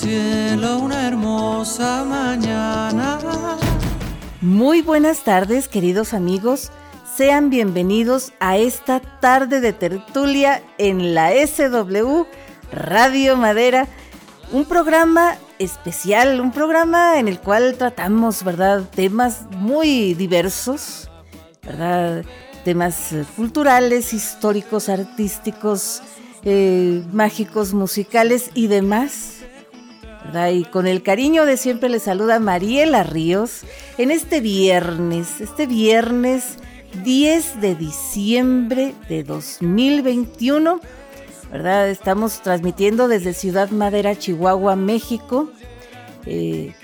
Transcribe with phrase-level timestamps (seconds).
[0.00, 3.18] cielo una hermosa mañana.
[4.40, 6.70] Muy buenas tardes, queridos amigos.
[7.16, 12.24] Sean bienvenidos a esta tarde de tertulia en la SW
[12.72, 13.88] Radio Madera,
[14.52, 21.10] un programa especial, un programa en el cual tratamos, ¿verdad?, temas muy diversos,
[21.62, 22.24] ¿verdad?
[22.64, 26.00] Temas eh, culturales, históricos, artísticos,
[26.44, 29.39] eh, mágicos, musicales y demás.
[30.52, 33.62] Y con el cariño de siempre le saluda Mariela Ríos
[33.98, 36.56] en este viernes, este viernes
[37.04, 40.80] 10 de diciembre de 2021
[41.50, 41.88] ¿verdad?
[41.88, 45.50] Estamos transmitiendo desde Ciudad Madera, Chihuahua, México,
[46.26, 46.74] eh,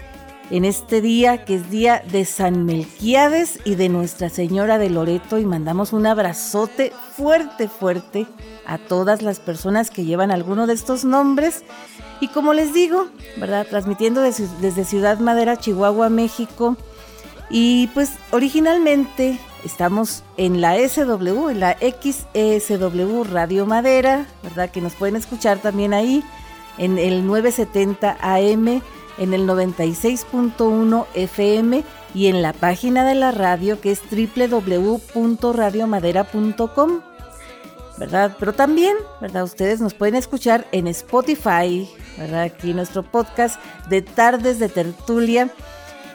[0.51, 5.39] en este día que es día de San Melquiades y de Nuestra Señora de Loreto
[5.39, 8.27] y mandamos un abrazote fuerte, fuerte
[8.65, 11.65] a todas las personas que llevan alguno de estos nombres.
[12.21, 13.67] Y como les digo, ¿verdad?
[13.69, 16.77] Transmitiendo desde, Ciudad Madera, Chihuahua, México.
[17.51, 24.71] Y pues originalmente Estamos en la SW, en la XESW Radio Madera, ¿verdad?
[24.71, 26.23] Que nos pueden escuchar también ahí
[26.79, 28.81] en el 970 AM,
[29.19, 31.83] en el 96.1 FM
[32.15, 37.01] y en la página de la radio que es www.radiomadera.com.
[37.99, 38.37] ¿verdad?
[38.39, 39.45] Pero también, ¿verdad?
[39.45, 42.43] Ustedes nos pueden escuchar en Spotify, ¿verdad?
[42.43, 45.51] Aquí nuestro podcast de Tardes de Tertulia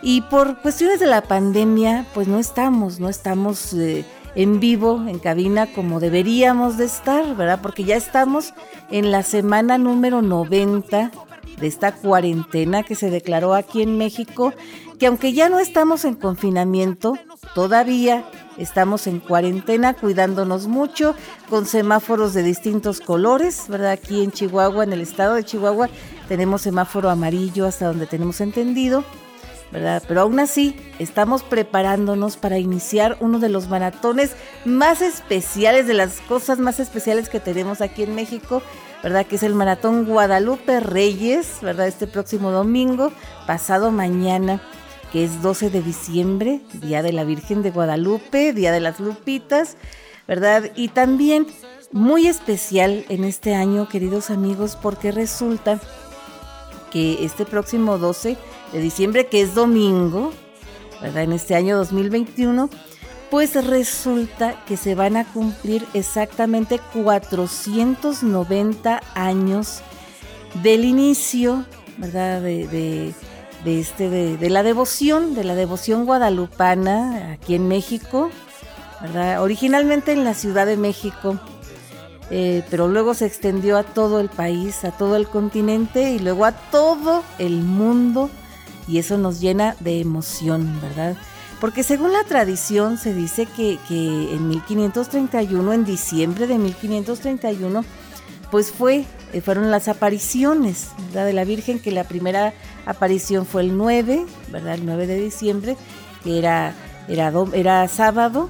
[0.02, 5.20] y por cuestiones de la pandemia, pues no estamos, no estamos eh, en vivo, en
[5.20, 7.60] cabina, como deberíamos de estar, ¿verdad?
[7.62, 8.54] Porque ya estamos
[8.90, 11.12] en la semana número 90
[11.60, 14.54] de esta cuarentena que se declaró aquí en México,
[15.00, 17.18] que aunque ya no estamos en confinamiento,
[17.54, 18.26] todavía
[18.62, 21.16] estamos en cuarentena, cuidándonos mucho,
[21.50, 23.92] con semáforos de distintos colores, ¿verdad?
[23.92, 25.90] Aquí en Chihuahua, en el estado de Chihuahua,
[26.28, 29.04] tenemos semáforo amarillo hasta donde tenemos entendido
[29.72, 30.04] ¿verdad?
[30.08, 34.36] Pero aún así, estamos preparándonos para iniciar uno de los maratones
[34.66, 38.62] más especiales, de las cosas más especiales que tenemos aquí en México,
[39.02, 39.26] ¿verdad?
[39.26, 41.88] Que es el Maratón Guadalupe Reyes, ¿verdad?
[41.88, 43.12] Este próximo domingo,
[43.48, 44.62] pasado mañana,
[45.12, 49.78] que es 12 de diciembre, Día de la Virgen de Guadalupe, Día de las Lupitas,
[50.28, 50.72] ¿verdad?
[50.76, 51.48] Y también
[51.92, 55.80] muy especial en este año, queridos amigos, porque resulta
[56.92, 58.38] que este próximo 12
[58.72, 60.32] de diciembre, que es domingo,
[61.02, 61.24] ¿verdad?
[61.24, 62.70] En este año 2021,
[63.30, 69.82] pues resulta que se van a cumplir exactamente 490 años
[70.62, 71.66] del inicio,
[71.98, 72.42] ¿verdad?
[72.42, 73.14] De,
[73.66, 78.30] este, de, la devoción, de la devoción guadalupana aquí en México,
[79.02, 79.42] ¿verdad?
[79.42, 81.40] Originalmente en la Ciudad de México,
[82.30, 86.46] eh, pero luego se extendió a todo el país, a todo el continente y luego
[86.46, 88.30] a todo el mundo
[88.88, 91.16] y eso nos llena de emoción, ¿verdad?
[91.60, 97.86] Porque según la tradición se dice que, en 1531, en diciembre de 1531,
[98.50, 102.54] pues fue, eh, fueron las apariciones de la Virgen, que la primera
[102.86, 104.76] aparición fue el 9, ¿verdad?
[104.76, 105.78] El 9 de diciembre,
[106.24, 106.74] que era,
[107.08, 108.50] era, era sábado,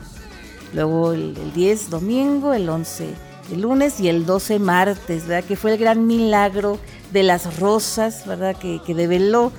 [0.74, 5.46] luego el, 10 domingo, el 11 el lunes y el 12 martes, ¿verdad?
[5.46, 6.80] Que fue el gran milagro
[7.12, 8.56] de las rosas, ¿verdad?
[8.56, 9.52] Que, que develó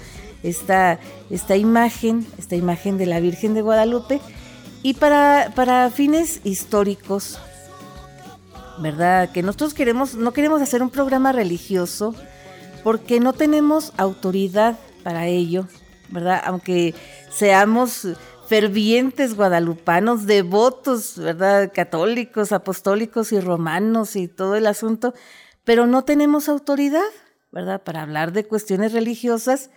[0.42, 4.20] esta, esta imagen, esta imagen de la Virgen de Guadalupe,
[4.82, 7.38] y para, para fines históricos,
[8.78, 9.30] ¿verdad?
[9.30, 12.14] Que nosotros queremos, no queremos hacer un programa religioso
[12.82, 15.66] porque no tenemos autoridad para ello,
[16.10, 16.40] ¿verdad?
[16.44, 16.94] Aunque
[17.30, 18.06] seamos
[18.48, 21.72] fervientes guadalupanos, devotos, ¿verdad?
[21.74, 25.14] Católicos, apostólicos y romanos y todo el asunto,
[25.64, 27.00] pero no tenemos autoridad,
[27.50, 27.82] ¿verdad?
[27.82, 29.70] Para hablar de cuestiones religiosas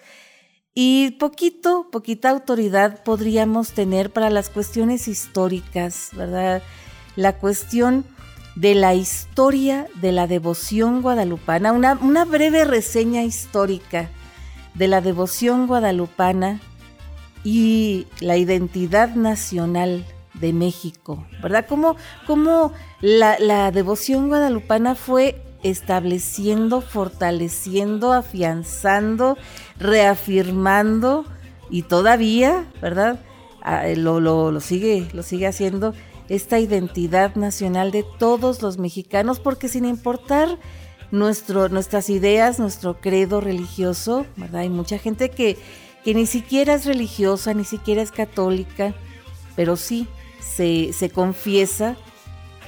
[0.74, 6.62] y poquito, poquita autoridad podríamos tener para las cuestiones históricas, ¿verdad?
[7.16, 8.04] La cuestión
[8.56, 14.10] de la historia de la devoción guadalupana, una, una breve reseña histórica
[14.74, 16.62] de la devoción guadalupana
[17.44, 21.66] y la identidad nacional de México, ¿verdad?
[21.68, 29.38] Cómo, la, la devoción guadalupana fue estableciendo, fortaleciendo, afianzando,
[29.80, 31.26] reafirmando
[31.70, 33.20] y todavía, ¿verdad?
[33.62, 35.94] Ah, eh, lo, lo, sigue, lo sigue haciendo
[36.30, 40.58] esta identidad nacional de todos los mexicanos, porque sin importar
[41.12, 44.62] nuestro, nuestras ideas, nuestro credo religioso, ¿verdad?
[44.62, 45.58] Hay mucha gente que,
[46.04, 48.94] que ni siquiera es religiosa, ni siquiera es católica,
[49.56, 50.08] pero sí
[50.40, 51.96] se, se confiesa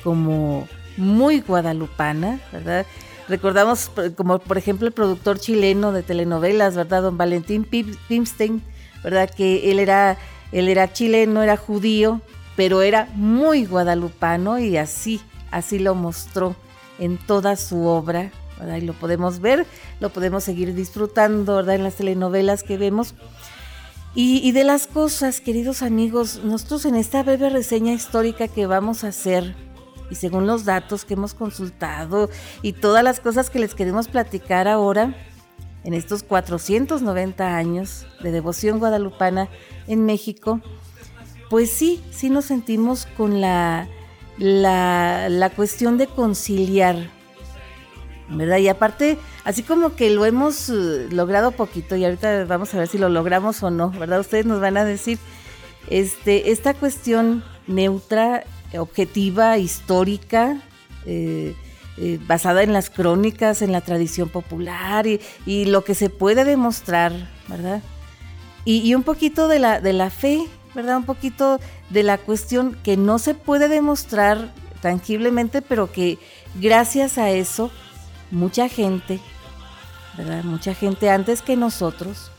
[0.04, 0.68] como
[0.98, 2.86] muy guadalupana, ¿verdad?
[3.28, 7.04] recordamos como por ejemplo el productor chileno de telenovelas, ¿verdad?
[7.04, 8.62] Don Valentín Pimstein,
[9.04, 9.30] ¿verdad?
[9.30, 10.18] Que él era,
[10.52, 12.22] él era chileno, era judío,
[12.58, 15.22] pero era muy guadalupano y así,
[15.52, 16.58] así lo mostró
[17.00, 18.32] en toda su obra.
[18.76, 19.68] Y lo podemos ver,
[20.00, 21.60] lo podemos seguir disfrutando.
[21.70, 23.14] En las telenovelas que vemos.
[24.16, 29.04] Y, y, de las cosas, queridos amigos, nosotros en esta breve reseña histórica que vamos
[29.04, 29.56] a hacer,
[30.10, 32.30] y según los datos que hemos consultado
[32.64, 35.14] y todas las cosas que les queremos platicar ahora,
[35.84, 39.50] en estos 490 años de devoción guadalupana
[39.88, 40.62] en México,
[41.50, 43.88] pues sí, sí nos sentimos con la,
[44.38, 47.10] la, la cuestión de conciliar,
[48.30, 48.58] ¿verdad?
[48.58, 52.88] Y aparte, así como que lo hemos eh, logrado poquito, y ahorita vamos a ver
[52.88, 54.20] si lo logramos o no, ¿verdad?
[54.20, 55.20] Ustedes nos van a decir,
[55.90, 58.44] este, esta cuestión neutra,
[58.78, 60.62] objetiva, histórica,
[61.06, 61.56] eh,
[61.98, 67.14] eh, basada en las crónicas, en la tradición popular y, lo que se puede demostrar,
[67.48, 67.82] ¿verdad?
[68.66, 70.48] Y, y un poquito de la, de la fe,
[70.78, 70.98] ¿verdad?
[70.98, 71.60] Un poquito
[71.90, 76.20] de la cuestión que no se puede demostrar tangiblemente, pero que
[76.62, 77.72] gracias a eso
[78.30, 79.20] mucha gente,
[80.16, 80.44] ¿verdad?
[80.44, 82.30] Mucha gente antes que nosotros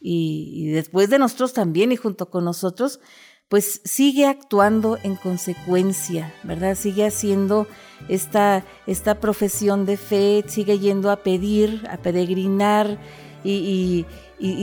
[0.00, 3.00] y, después de nosotros también y junto con nosotros,
[3.48, 6.76] pues sigue actuando en consecuencia, ¿verdad?
[6.76, 7.66] Sigue haciendo
[8.08, 12.96] esta, esta profesión de fe, sigue yendo a pedir, a peregrinar
[13.44, 14.06] y,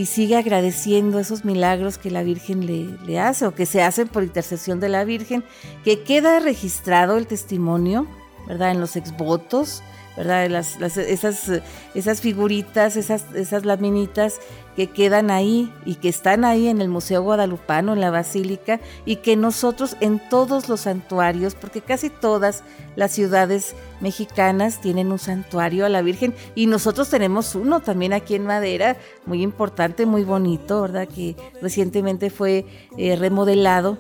[0.06, 4.24] sigue agradeciendo esos milagros que la Virgen le, le, hace o que se hacen por
[4.24, 5.44] intercesión de la Virgen,
[5.84, 8.08] que queda registrado el testimonio,
[8.48, 8.72] ¿verdad?
[8.72, 9.84] En los exvotos,
[10.18, 10.50] ¿verdad?
[10.50, 11.62] Las, las, esas,
[11.94, 14.40] esas figuritas, esas, esas laminitas
[14.76, 19.18] que quedan ahí y que están ahí en el Museo Guadalupano, en la Basílica, y
[19.18, 22.64] que nosotros en todos los santuarios, porque casi todas
[22.96, 28.34] las ciudades mexicanas tienen un santuario a la Virgen, y nosotros tenemos uno también aquí
[28.34, 31.08] en Madera, muy importante, muy bonito, ¿verdad?
[31.08, 32.66] Que recientemente fue
[32.98, 34.00] eh, remodelado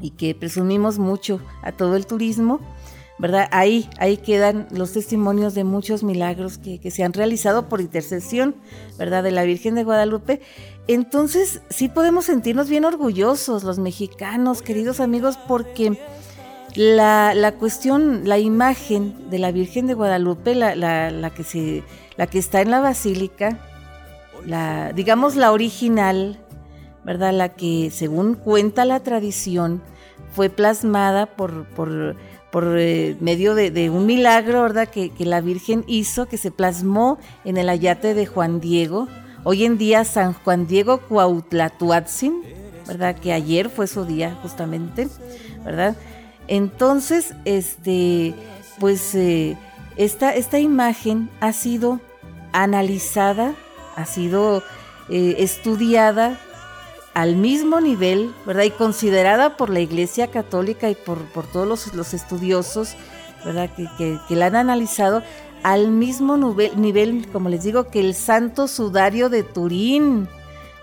[0.00, 2.60] y que presumimos mucho a todo el turismo
[3.18, 3.48] ¿verdad?
[3.50, 8.54] Ahí, ahí quedan los testimonios de muchos milagros que, que, se han realizado por intercesión,
[8.98, 9.22] ¿verdad?
[9.22, 10.40] De la Virgen de Guadalupe.
[10.86, 15.98] Entonces, sí podemos sentirnos bien orgullosos los mexicanos, queridos amigos, porque
[16.74, 21.82] la, la cuestión, la imagen de la Virgen de Guadalupe, la, la, la, que, se,
[22.16, 23.58] la que está en la basílica,
[24.44, 26.38] la, digamos la original,
[27.02, 27.32] ¿verdad?
[27.32, 29.82] La que, según cuenta la tradición,
[30.32, 31.64] fue plasmada por...
[31.68, 32.16] por
[32.56, 34.88] por eh, medio de, un milagro, ¿verdad?
[34.88, 39.08] Que, que, la Virgen hizo, que se plasmó en el ayate de Juan Diego.
[39.44, 42.40] Hoy en día San Juan Diego Cuautlatuatzin,
[42.86, 43.14] ¿verdad?
[43.14, 45.08] Que ayer fue su día justamente,
[45.66, 45.96] ¿verdad?
[46.48, 48.32] Entonces, este,
[48.80, 49.58] pues eh,
[49.98, 52.00] esta, esta imagen ha sido
[52.52, 53.54] analizada,
[53.96, 54.62] ha sido
[55.10, 56.40] eh, estudiada
[57.16, 58.64] al mismo nivel, ¿verdad?
[58.64, 62.94] Y considerada por la Iglesia Católica y por, por todos los, los, estudiosos,
[63.42, 63.70] ¿verdad?
[63.74, 65.22] Que, que, que, la han analizado
[65.62, 70.28] al mismo nivel, nivel, como les digo, que el Santo Sudario de Turín,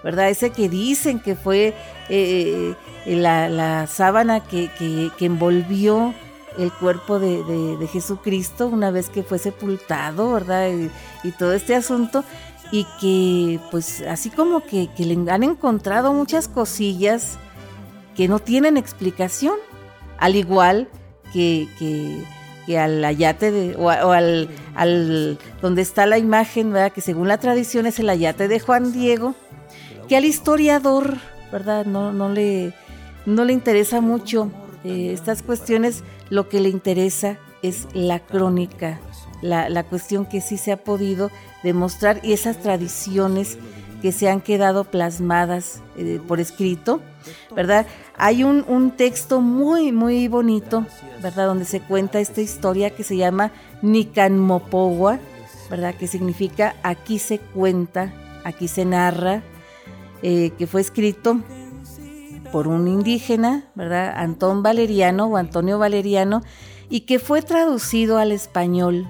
[0.04, 0.32] ¿verdad?
[0.32, 1.76] Ese que dicen que fue
[2.10, 2.74] eh,
[3.06, 6.16] la, la, sábana que, que, envolvió
[6.58, 10.72] el cuerpo de, de, de, Jesucristo una vez que fue sepultado, ¿verdad?
[11.24, 12.24] Y todo este asunto
[12.72, 17.38] y que pues así como que, que, le han encontrado muchas cosillas
[18.16, 19.56] que no tienen explicación,
[20.18, 20.88] al igual
[21.32, 26.92] que, que, al ayate de, o, o al, al, donde está la imagen, ¿verdad?
[26.92, 29.36] que según la tradición es el ayate de Juan Diego,
[30.08, 31.18] que al historiador,
[31.52, 31.86] ¿verdad?
[31.86, 32.74] No, no, le,
[33.26, 34.52] no le interesa mucho
[34.84, 39.00] eh, estas cuestiones, lo que le interesa es la crónica,
[39.42, 41.32] la, la cuestión que sí se ha podido
[41.64, 43.58] demostrar y esas tradiciones
[44.02, 47.00] que se han quedado plasmadas eh, por escrito,
[47.56, 47.88] ¿verdad?
[48.18, 50.86] Hay un, un, texto muy, muy bonito,
[51.22, 51.48] ¿verdad?
[51.48, 53.52] Donde se cuenta esta historia que se llama
[53.82, 55.20] Nicanmopogua,
[55.70, 55.96] ¿verdad?
[55.96, 59.42] Que significa aquí se cuenta, aquí se narra,
[60.22, 61.40] eh, que fue escrito
[62.52, 64.14] por un indígena, ¿verdad?
[64.18, 66.42] Antón Valeriano o Antonio Valeriano,
[66.90, 69.08] y que fue traducido al español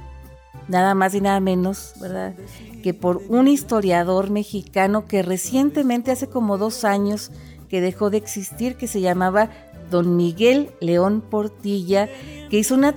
[0.67, 2.33] nada más y nada menos, ¿verdad?
[2.81, 7.31] Que por un historiador mexicano que recientemente, hace como dos años,
[7.69, 9.49] que dejó de existir, que se llamaba
[9.89, 12.09] don Miguel León Portilla,
[12.49, 12.93] que hizo una,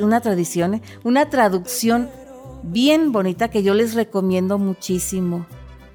[0.00, 0.82] una tradición, ¿eh?
[1.04, 2.08] una traducción
[2.62, 5.46] bien bonita que yo les recomiendo muchísimo,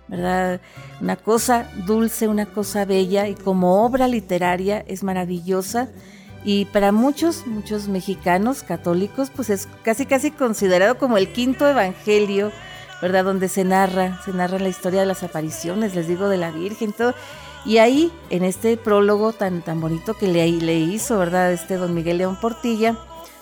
[0.07, 0.61] ¿verdad?
[1.01, 5.89] Una cosa dulce, una cosa bella y como obra literaria es maravillosa
[6.45, 12.51] y para muchos, muchos mexicanos católicos, pues es casi casi considerado como el quinto evangelio,
[13.01, 13.25] ¿verdad?
[13.25, 16.93] Donde se narra, se narra la historia de las apariciones, les digo, de la Virgen,
[16.93, 17.15] todo.
[17.65, 21.51] Y ahí, en este prólogo tan, tan bonito que le, le hizo, ¿verdad?
[21.51, 22.95] Este don Miguel León Portilla,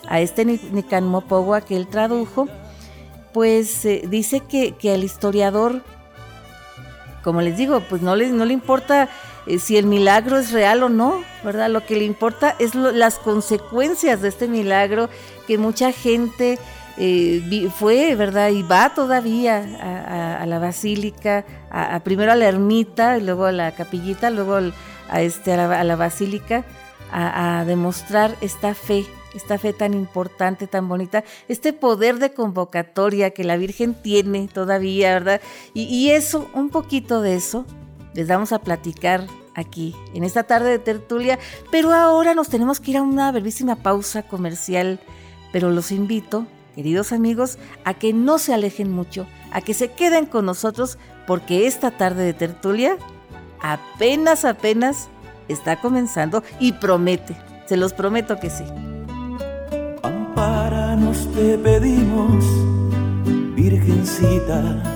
[0.08, 2.48] a este Nican Mopogua que él tradujo,
[3.34, 5.82] pues eh, dice que, que al historiador,
[7.22, 9.10] como les digo, pues no le, no le importa
[9.46, 11.70] eh, si el milagro es real o no, ¿verdad?
[11.70, 15.10] Lo que le importa es las consecuencias de este milagro
[15.48, 16.60] que mucha gente
[16.98, 18.50] eh, fue, ¿verdad?
[18.50, 23.72] Y va todavía a, la basílica, a, primero a la ermita, y luego a la
[23.74, 24.60] capillita, luego
[25.10, 26.66] a, este, a la basílica,
[27.12, 33.44] a demostrar esta fe esta fe tan importante, tan bonita, este poder de convocatoria que
[33.44, 35.42] la Virgen tiene todavía, ¿verdad?
[35.74, 37.66] Y, eso, un poquito de eso,
[38.14, 41.40] les vamos a platicar aquí, en esta tarde de tertulia,
[41.72, 45.00] pero ahora nos tenemos que ir a una brevísima pausa comercial,
[45.52, 50.26] pero los invito, queridos amigos, a que no se alejen mucho, a que se queden
[50.26, 52.98] con nosotros, porque esta tarde de tertulia
[53.62, 55.08] apenas, apenas
[55.48, 58.64] está comenzando y promete, se los prometo que sí.
[60.94, 62.46] Nos te pedimos,
[63.56, 64.93] Virgencita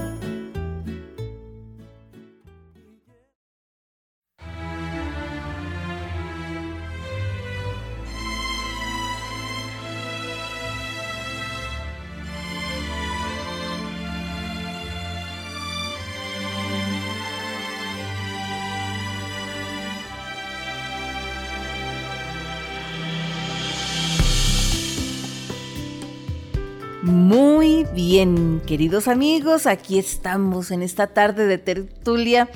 [27.04, 32.50] Muy bien, queridos amigos, aquí estamos en esta tarde de tertulia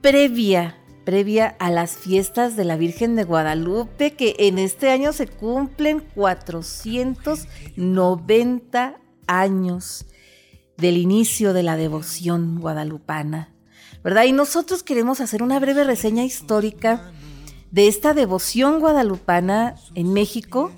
[0.00, 5.26] previa, previa a las fiestas de la Virgen de Guadalupe, que en este año se
[5.26, 10.06] cumplen 490 años
[10.76, 13.52] del inicio de la devoción guadalupana,
[14.04, 14.22] ¿verdad?
[14.22, 17.10] Y nosotros queremos hacer una breve reseña histórica
[17.72, 20.70] de esta devoción guadalupana en México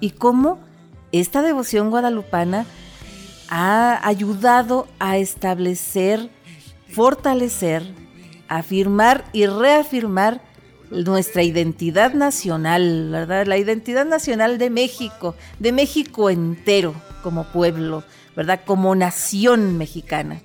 [0.00, 0.69] y cómo
[1.12, 2.66] esta devoción guadalupana
[3.48, 6.30] ha ayudado a establecer,
[6.88, 7.82] fortalecer,
[8.48, 10.40] afirmar y reafirmar
[10.90, 13.46] nuestra identidad nacional, ¿verdad?
[13.46, 18.04] La identidad nacional de México, de México entero como pueblo,
[18.36, 18.60] ¿verdad?
[18.64, 20.40] Como nación mexicana.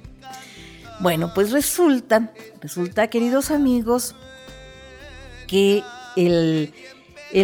[0.99, 2.31] Bueno, pues resulta,
[2.61, 4.15] resulta, queridos amigos,
[5.47, 5.83] que
[6.15, 6.73] el,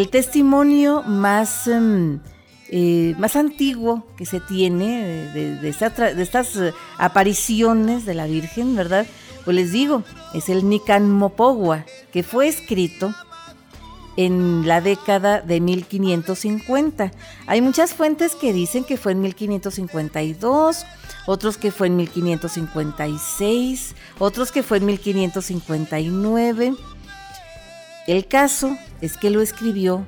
[0.10, 1.68] testimonio más...
[1.68, 2.20] Em,
[2.74, 9.06] eh, más antiguo que se tiene de, estas eh, apariciones de la Virgen, ¿verdad?
[9.44, 13.14] Pues les digo, es el Nican Mopogua, que fue escrito
[14.16, 17.12] en la década de 1550.
[17.46, 20.86] Hay muchas fuentes que dicen que fue en 1552,
[21.26, 26.74] otros que fue en 1556, otros que fue en 1559.
[28.08, 30.06] El caso es que lo escribió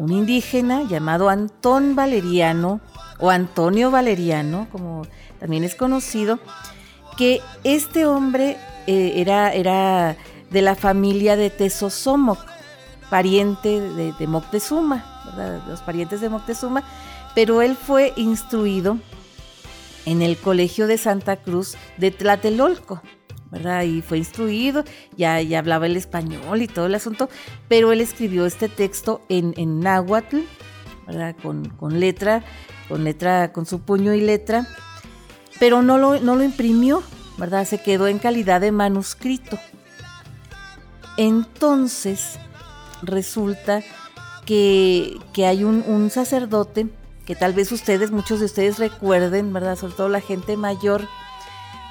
[0.00, 2.80] un indígena llamado Antón Valeriano,
[3.18, 5.02] o Antonio Valeriano, como
[5.38, 6.38] también es conocido,
[7.18, 10.16] que este hombre eh, era, era
[10.48, 12.38] de la familia de Tesosomoc,
[13.10, 15.04] pariente de, Moctezuma,
[15.68, 16.82] los parientes de Moctezuma,
[17.34, 18.96] pero él fue instruido
[20.06, 23.02] en el Colegio de Santa Cruz de Tlatelolco.
[23.50, 23.82] ¿Verdad?
[23.82, 24.84] Y fue instruido,
[25.16, 27.28] ya, ya hablaba el español y todo el asunto,
[27.68, 30.38] pero él escribió este texto en, en náhuatl,
[31.06, 31.34] ¿verdad?
[31.42, 32.44] Con, letra,
[32.88, 34.66] con letra, con su puño y letra,
[35.58, 37.02] pero no lo, no lo imprimió,
[37.38, 37.66] ¿verdad?
[37.66, 39.58] Se quedó en calidad de manuscrito.
[41.16, 42.38] Entonces,
[43.02, 43.82] resulta
[44.46, 46.88] que, hay un, un sacerdote
[47.26, 49.76] que tal vez ustedes, muchos de ustedes recuerden, ¿verdad?
[49.76, 51.06] Sobre todo la gente mayor,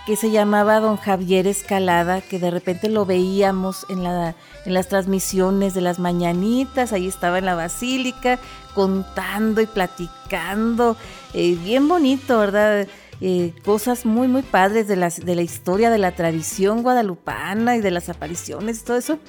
[0.10, 4.34] que se llamaba don Javier Escalada, que de repente lo veíamos en, la,
[4.66, 8.40] en las transmisiones de las mañanitas, ahí estaba en la basílica
[8.74, 10.98] contando y platicando,
[11.36, 12.88] eh, bien bonito, ¿verdad?
[13.22, 17.82] Eh, cosas muy, muy padres de, las, de la historia, de la tradición guadalupana y
[17.82, 19.20] de las apariciones y todo eso.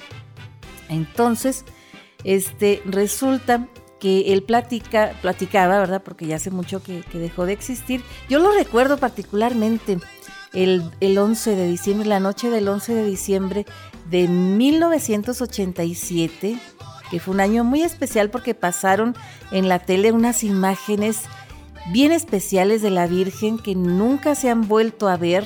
[0.89, 1.63] Entonces,
[2.23, 3.67] este, resulta
[3.99, 6.01] que él platica, platicaba, ¿verdad?
[6.03, 8.01] Porque ya hace mucho que dejó de existir.
[8.27, 9.99] Yo lo recuerdo particularmente
[10.53, 13.65] el, 11 de diciembre, la noche del 11 de diciembre
[14.09, 16.57] de 1987,
[17.09, 19.15] que fue un año muy especial porque pasaron
[19.51, 21.21] en la tele unas imágenes
[21.91, 25.45] bien especiales de la Virgen que nunca se han vuelto a ver,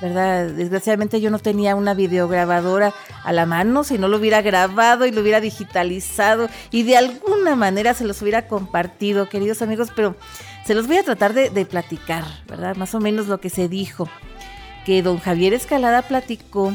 [0.00, 0.50] ¿verdad?
[0.50, 2.92] Desgraciadamente yo no tenía una videograbadora
[3.24, 7.56] a la mano, si no lo hubiera grabado y lo hubiera digitalizado y de alguna
[7.56, 10.14] manera se los hubiera compartido, queridos amigos, pero
[10.68, 12.76] se los voy a tratar de, platicar, ¿verdad?
[12.76, 14.06] Más o menos lo que se dijo,
[14.84, 16.74] que don Javier Escalada platicó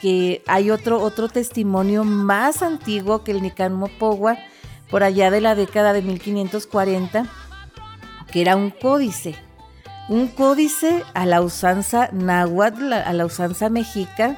[0.00, 4.38] que hay otro, otro testimonio más antiguo que el Nican Mopogua,
[4.88, 7.26] por allá de la década de 1540,
[8.32, 9.34] que era un códice
[10.08, 14.36] un códice a la usanza náhuatl, a la usanza mexica,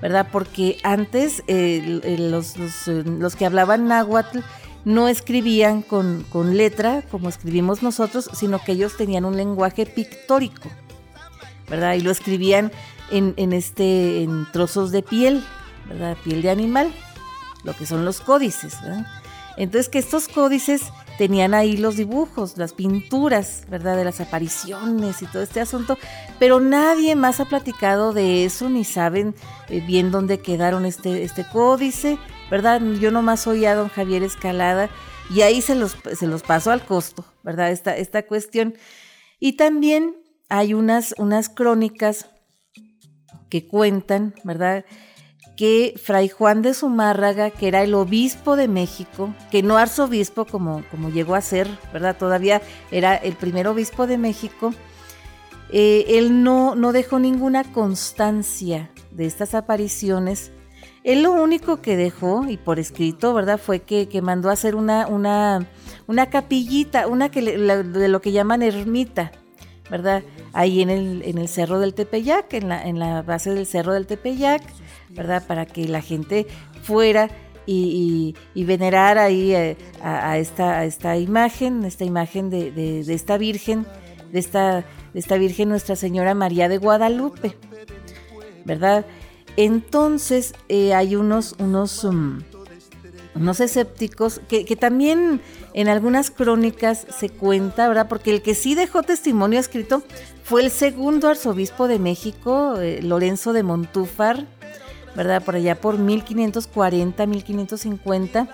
[0.00, 0.28] ¿verdad?
[0.30, 2.56] Porque antes los,
[2.86, 4.38] los, que hablaban náhuatl
[4.84, 10.68] no escribían con, con, letra como escribimos nosotros, sino que ellos tenían un lenguaje pictórico,
[11.68, 11.94] ¿verdad?
[11.94, 12.72] Y lo escribían
[13.10, 15.44] en, en, este, en trozos de piel,
[15.88, 16.16] ¿verdad?
[16.24, 16.92] Piel de animal,
[17.64, 19.06] lo que son los códices, ¿verdad?
[19.56, 20.82] Entonces que estos códices
[21.18, 23.94] tenían ahí los dibujos, las pinturas, ¿verdad?
[23.94, 25.98] De las apariciones y todo este asunto,
[26.38, 29.34] pero nadie más ha platicado de eso, ni saben
[29.68, 32.18] eh, bien dónde quedaron este, este códice,
[32.50, 32.80] ¿verdad?
[33.00, 34.90] Yo nomás oí a don Javier Escalada
[35.30, 37.70] y ahí se los, se los paso al costo, ¿verdad?
[37.70, 38.74] Esta, esta cuestión.
[39.38, 40.16] Y también
[40.48, 42.26] hay unas, unas crónicas
[43.48, 44.84] que cuentan, ¿verdad?
[45.60, 50.82] que Fray Juan de Zumárraga, que era el obispo de México, que no arzobispo como,
[50.90, 52.16] como llegó a ser, ¿verdad?
[52.16, 54.72] Todavía era el primer obispo de México,
[55.70, 60.50] eh, él no, no dejó ninguna constancia de estas apariciones.
[61.02, 63.58] Él lo único que dejó, y por escrito, ¿verdad?
[63.58, 65.66] Fue que, mandó a hacer una, una,
[66.06, 69.32] una capillita, una que de lo que llaman ermita,
[69.90, 70.22] ¿verdad?
[70.52, 73.94] Ahí en el, en el cerro del Tepeyac, en la, en la base del cerro
[73.94, 74.62] del Tepeyac,
[75.10, 75.46] ¿verdad?
[75.46, 76.46] Para que la gente
[76.82, 77.30] fuera
[77.66, 83.86] y, venerara ahí eh, a, esta, esta imagen, esta imagen de, esta Virgen,
[84.32, 87.56] de esta, esta Virgen Nuestra Señora María de Guadalupe,
[88.64, 89.04] ¿verdad?
[89.60, 92.40] Entonces eh, hay unos, unos, um,
[93.34, 95.42] unos escépticos que, también
[95.74, 98.08] en algunas crónicas se cuenta, ¿verdad?
[98.08, 100.02] Porque el que sí dejó testimonio escrito
[100.44, 104.46] fue el segundo arzobispo de México, eh, Lorenzo de Montúfar,
[105.14, 105.44] ¿verdad?
[105.44, 108.48] Por allá por 1540, 1550.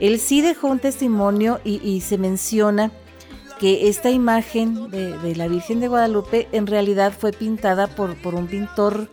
[0.00, 2.92] Él sí dejó un testimonio y, se menciona
[3.58, 8.48] que esta imagen de, la Virgen de Guadalupe en realidad fue pintada por, por un
[8.48, 9.08] pintor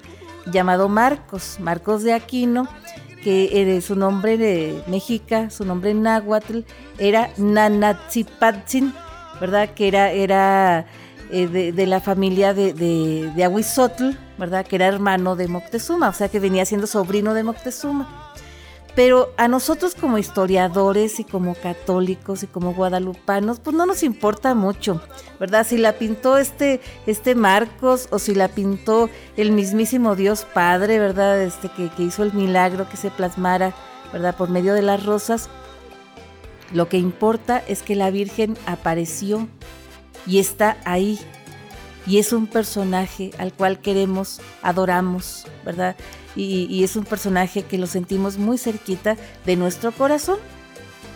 [0.46, 2.68] llamado Marcos, Marcos de Aquino,
[3.24, 6.60] que su nombre de México, su nombre náhuatl
[6.98, 8.94] era Nanatzipatzin,
[9.40, 9.70] ¿verdad?
[9.74, 10.86] Que era, era
[11.32, 14.66] eh, de, la familia de, de, de Ahuizotl, ¿verdad?
[14.66, 18.34] Que era hermano de Moctezuma, o sea que venía siendo sobrino de Moctezuma.
[18.96, 24.54] Pero a nosotros como historiadores y como católicos y como guadalupanos, pues no nos importa
[24.54, 25.02] mucho,
[25.40, 25.66] ¿verdad?
[25.66, 31.42] Si la pintó este, este Marcos o si la pintó el mismísimo Dios Padre, ¿verdad?
[31.42, 33.74] Este que, que hizo el milagro que se plasmara,
[34.12, 34.36] ¿verdad?
[34.36, 35.50] Por medio de las rosas.
[36.72, 39.48] Lo que importa es que la Virgen apareció
[40.28, 41.20] y está ahí.
[42.06, 45.96] Y es un personaje al cual queremos, adoramos, ¿verdad?
[46.36, 50.40] Y, es un personaje que lo sentimos muy cerquita de nuestro corazón,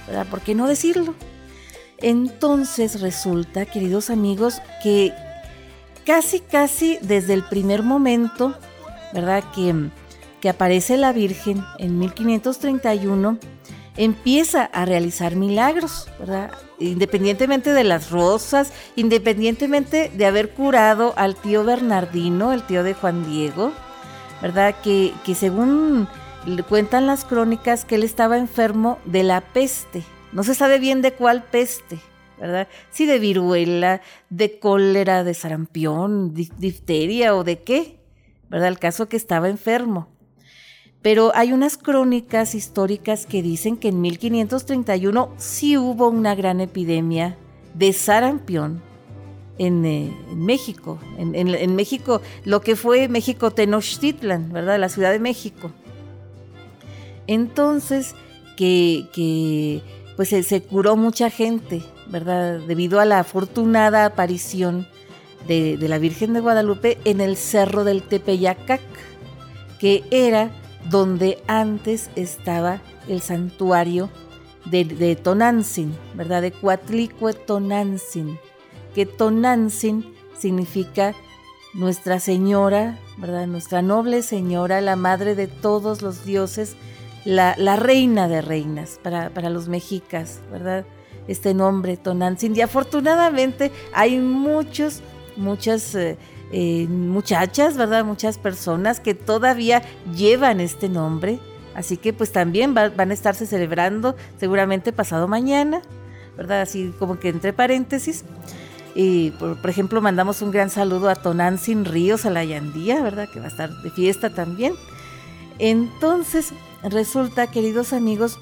[0.06, 0.27] ¿verdad?
[0.27, 1.15] ¿Por qué no decirlo?
[1.99, 5.13] Entonces resulta, queridos amigos, que
[6.06, 8.56] casi, casi desde el primer momento,
[9.13, 9.43] ¿verdad?
[9.56, 9.89] Que,
[10.39, 13.39] que aparece la Virgen en 1531,
[13.97, 16.51] empieza a realizar milagros, ¿verdad?
[16.80, 23.27] Independientemente de las rosas, independientemente de haber curado al tío Bernardino, el tío de Juan
[23.27, 23.73] Diego,
[24.41, 24.76] ¿verdad?
[24.84, 26.08] Que, que según
[26.67, 30.04] cuentan las crónicas que él estaba enfermo de la peste.
[30.32, 32.00] No se sabe bien de cuál peste,
[32.39, 32.67] ¿verdad?
[32.89, 38.00] Si de viruela, de cólera, de sarampión, difteria o de qué,
[38.50, 38.69] ¿verdad?
[38.69, 40.10] El caso que estaba enfermo.
[41.02, 47.38] Pero hay unas crónicas históricas que dicen que en 1531 sí hubo una gran epidemia
[47.73, 48.82] de sarampión
[49.58, 51.00] en, eh, México.
[51.17, 54.80] En, México, lo que fue México Tenochtitlan, ¿verdad?
[54.80, 55.72] La Ciudad de México.
[57.28, 58.15] Entonces,
[58.56, 59.82] que,
[60.15, 62.60] pues se, curó mucha gente, ¿verdad?
[62.60, 64.88] Debido a la afortunada aparición
[65.48, 68.82] de, de la Virgen de Guadalupe en el cerro del Tepeyacac,
[69.80, 70.52] que era
[70.89, 74.10] donde antes estaba el santuario
[74.70, 76.41] de, Tonantzin, ¿verdad?
[76.41, 78.38] De Cuatlicue Tonantzin,
[78.98, 81.14] que Tonantzin significa
[81.76, 83.46] Nuestra Señora, ¿verdad?
[83.46, 86.76] Nuestra noble Señora, la madre de todos los dioses,
[87.24, 90.84] la, reina de reinas para, para, los mexicas, ¿verdad?
[91.28, 92.56] Este nombre, Tonantzin.
[92.56, 95.04] Y afortunadamente hay muchos,
[95.36, 95.94] muchas...
[95.94, 96.18] Eh,
[96.52, 98.04] eh, muchachas, ¿verdad?
[98.04, 99.84] Muchas personas que todavía
[100.16, 101.40] llevan este nombre.
[101.76, 105.84] Así que pues también van a estarse celebrando seguramente pasado mañana,
[106.36, 106.62] ¿verdad?
[106.62, 108.26] Así como que entre paréntesis.
[109.00, 113.30] Y por, ejemplo, mandamos un gran saludo a Tonantzin Ríos, a la Yandía, ¿verdad?
[113.30, 114.74] Que va a estar de fiesta también.
[115.60, 118.40] Entonces, resulta, queridos amigos,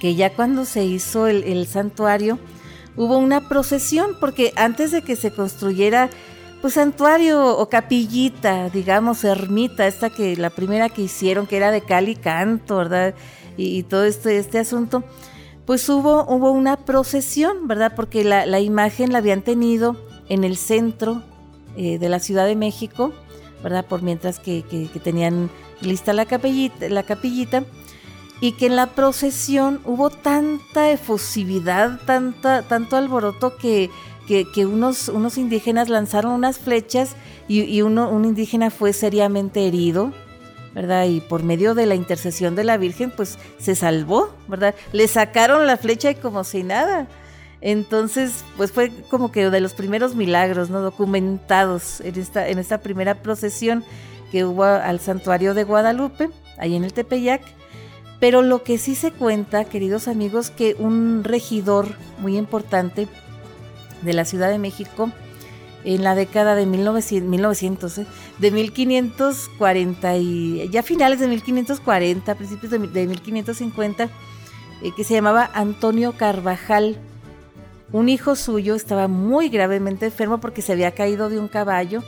[0.00, 2.40] que ya cuando se hizo el, santuario,
[2.96, 6.10] hubo una procesión, porque antes de que se construyera
[6.60, 11.82] pues santuario o capillita, digamos, ermita, esta que la primera que hicieron, que era de
[11.82, 13.14] cal y canto, ¿verdad?
[13.56, 15.04] Y, todo este, este asunto,
[15.68, 17.92] pues hubo, hubo una procesión, ¿verdad?
[17.94, 19.96] Porque la, imagen la habían tenido
[20.30, 21.22] en el centro
[21.76, 23.12] eh, de la Ciudad de México,
[23.62, 23.84] ¿verdad?
[23.84, 24.62] Por mientras que,
[25.04, 25.50] tenían
[25.82, 27.64] lista la capillita, la capillita,
[28.40, 33.90] y que en la procesión hubo tanta efusividad, tanta, tanto alboroto que,
[34.26, 37.14] que, unos, unos indígenas lanzaron unas flechas
[37.46, 40.14] y, y uno, un indígena fue seriamente herido,
[40.74, 41.06] ¿verdad?
[41.06, 44.74] Y por medio de la intercesión de la Virgen, pues se salvó, ¿verdad?
[44.92, 47.06] Le sacaron la flecha y como si nada.
[47.60, 50.80] Entonces, pues fue como que de los primeros milagros, ¿no?
[50.80, 53.84] Documentados en esta, en esta primera procesión
[54.30, 57.42] que hubo al santuario de Guadalupe, ahí en el Tepeyac.
[58.20, 63.08] Pero lo que sí se cuenta, queridos amigos, que un regidor muy importante
[64.02, 65.10] de la Ciudad de México,
[65.94, 68.06] en la década de 1900, ¿eh?
[68.38, 76.12] de 1540 y ya finales de 1540, principios de, 1550, eh, que se llamaba Antonio
[76.12, 76.98] Carvajal.
[77.90, 82.02] Un hijo suyo estaba muy gravemente enfermo porque se había caído de un caballo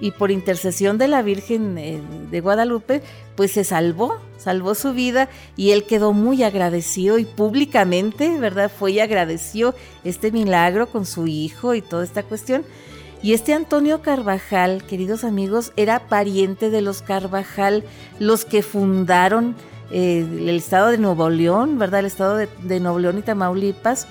[0.00, 3.02] y por intercesión de la Virgen eh, de Guadalupe,
[3.34, 8.70] pues se salvó, salvó su vida y él quedó muy agradecido y públicamente, ¿verdad?
[8.70, 12.64] Fue y agradeció este milagro con su hijo y toda esta cuestión.
[13.22, 17.82] Y este Antonio Carvajal, queridos amigos, era pariente de los Carvajal,
[18.18, 19.56] los que fundaron
[19.90, 22.00] eh, el estado de Nuevo León, ¿verdad?
[22.00, 24.06] El estado de, de Nuevo León y Tamaulipas,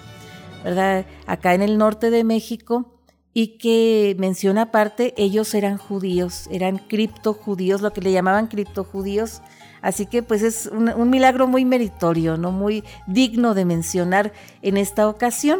[0.63, 1.05] ¿verdad?
[1.27, 2.94] Acá en el norte de México
[3.37, 9.41] y que menciona aparte, ellos eran judíos, eran criptojudíos, lo que le llamaban criptojudíos.
[9.81, 12.53] Así que pues es un, milagro muy meritorio, ¿no?
[12.53, 15.59] muy digno de mencionar en esta ocasión.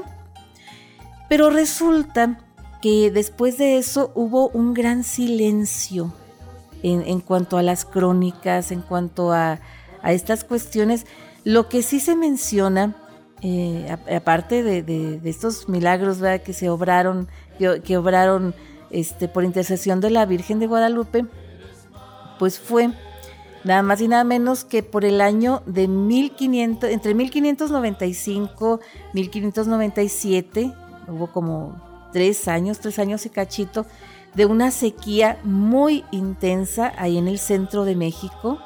[1.28, 2.40] Pero resulta
[2.82, 6.14] que después de eso hubo un gran silencio
[6.82, 9.60] en, cuanto a las crónicas, en cuanto a,
[10.06, 11.06] estas cuestiones.
[11.44, 12.96] Lo que sí se menciona,
[13.42, 18.54] eh, aparte de, estos milagros que se obraron que, obraron
[18.90, 21.26] este, por intercesión de la Virgen de Guadalupe,
[22.40, 22.92] pues fue
[23.64, 28.80] nada más y nada menos que por el año de 1500, entre 1595
[29.14, 30.74] 1597,
[31.08, 33.86] hubo como tres años, tres años y cachito,
[34.36, 38.60] de una sequía muy intensa ahí en el centro de México,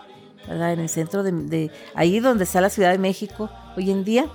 [0.47, 0.73] ¿verdad?
[0.73, 4.30] En el centro de, de ahí donde está la Ciudad de México hoy en día.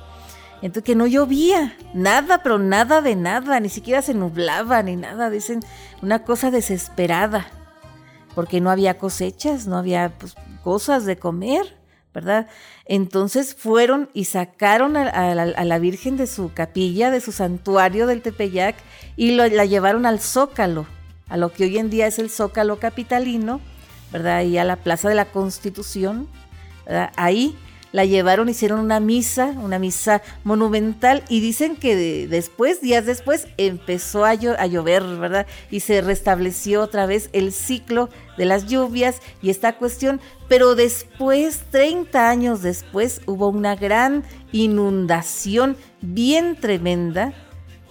[0.63, 5.29] Entonces que no llovía, nada, pero nada de nada, ni siquiera se nublaba ni nada,
[5.31, 5.61] dicen
[6.01, 7.47] una cosa desesperada,
[8.35, 11.77] porque no había cosechas, no había pues, cosas de comer,
[12.15, 12.47] ¿verdad?
[12.87, 18.77] Entonces fueron y sacaron a, la, Virgen de su capilla, de su santuario del Tepeyac,
[19.17, 20.87] y la llevaron al Zócalo,
[21.29, 23.61] a lo que hoy en día es el Zócalo capitalino,
[24.13, 24.43] ¿verdad?
[24.43, 26.29] Y a la Plaza de la Constitución,
[26.87, 27.13] ¿verdad?
[27.17, 27.57] Ahí
[27.95, 34.25] la llevaron, hicieron una misa, una misa monumental y dicen que después, días después, empezó
[34.25, 35.47] a, llover, ¿verdad?
[35.71, 41.63] Y se restableció otra vez el ciclo de las lluvias y esta cuestión, pero después,
[41.71, 47.33] 30 años después, hubo una gran inundación bien tremenda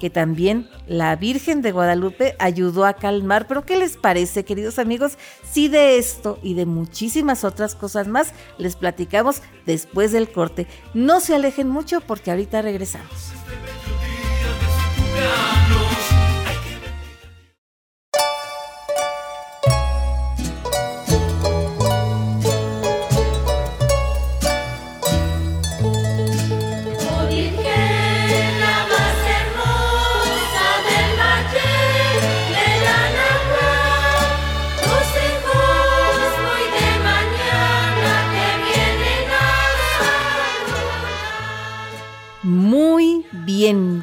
[0.03, 3.47] que también la Virgen de Guadalupe ayudó a calmar.
[3.47, 5.17] Pero ¿qué les parece, queridos amigos?
[5.49, 10.67] Si de esto y de muchísimas otras cosas más les platicamos después del corte.
[10.93, 13.31] No se alejen mucho porque ahorita regresamos.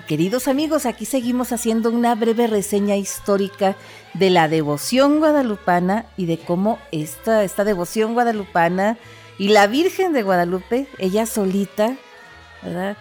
[0.06, 3.76] Queridos amigos, aquí seguimos haciendo una breve reseña histórica
[4.14, 8.98] de la devoción guadalupana y de cómo esta, esta devoción guadalupana
[9.38, 11.96] y la Virgen de Guadalupe, ella solita,
[12.62, 12.96] ¿verdad?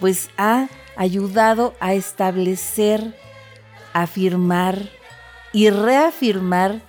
[0.00, 3.14] Pues ha ayudado a establecer,
[3.92, 4.88] afirmar
[5.52, 6.80] y reafirmar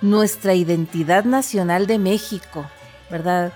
[0.00, 2.66] nuestra identidad nacional de México,
[3.10, 3.52] ¿verdad?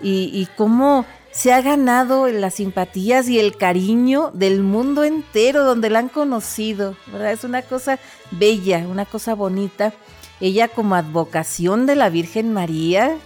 [0.00, 5.98] Y cómo se ha ganado las simpatías y el cariño del mundo entero donde la
[5.98, 7.32] han conocido, ¿verdad?
[7.32, 7.98] Es una cosa
[8.30, 9.92] bella, una cosa bonita.
[10.40, 13.18] Ella como advocación de la Virgen María,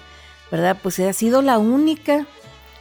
[0.50, 0.76] ¿verdad?
[0.82, 2.26] Pues ha sido la única,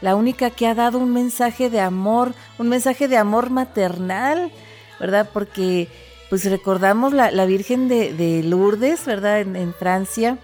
[0.02, 4.52] la única que ha dado un mensaje de amor, un mensaje de amor maternal,
[5.00, 5.30] ¿verdad?
[5.32, 5.90] Porque
[6.32, 9.42] pues recordamos la, Virgen de, Lourdes, ¿verdad?
[9.42, 10.40] En, en Francia,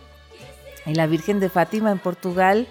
[0.85, 2.67] y la Virgen de Fátima en Portugal,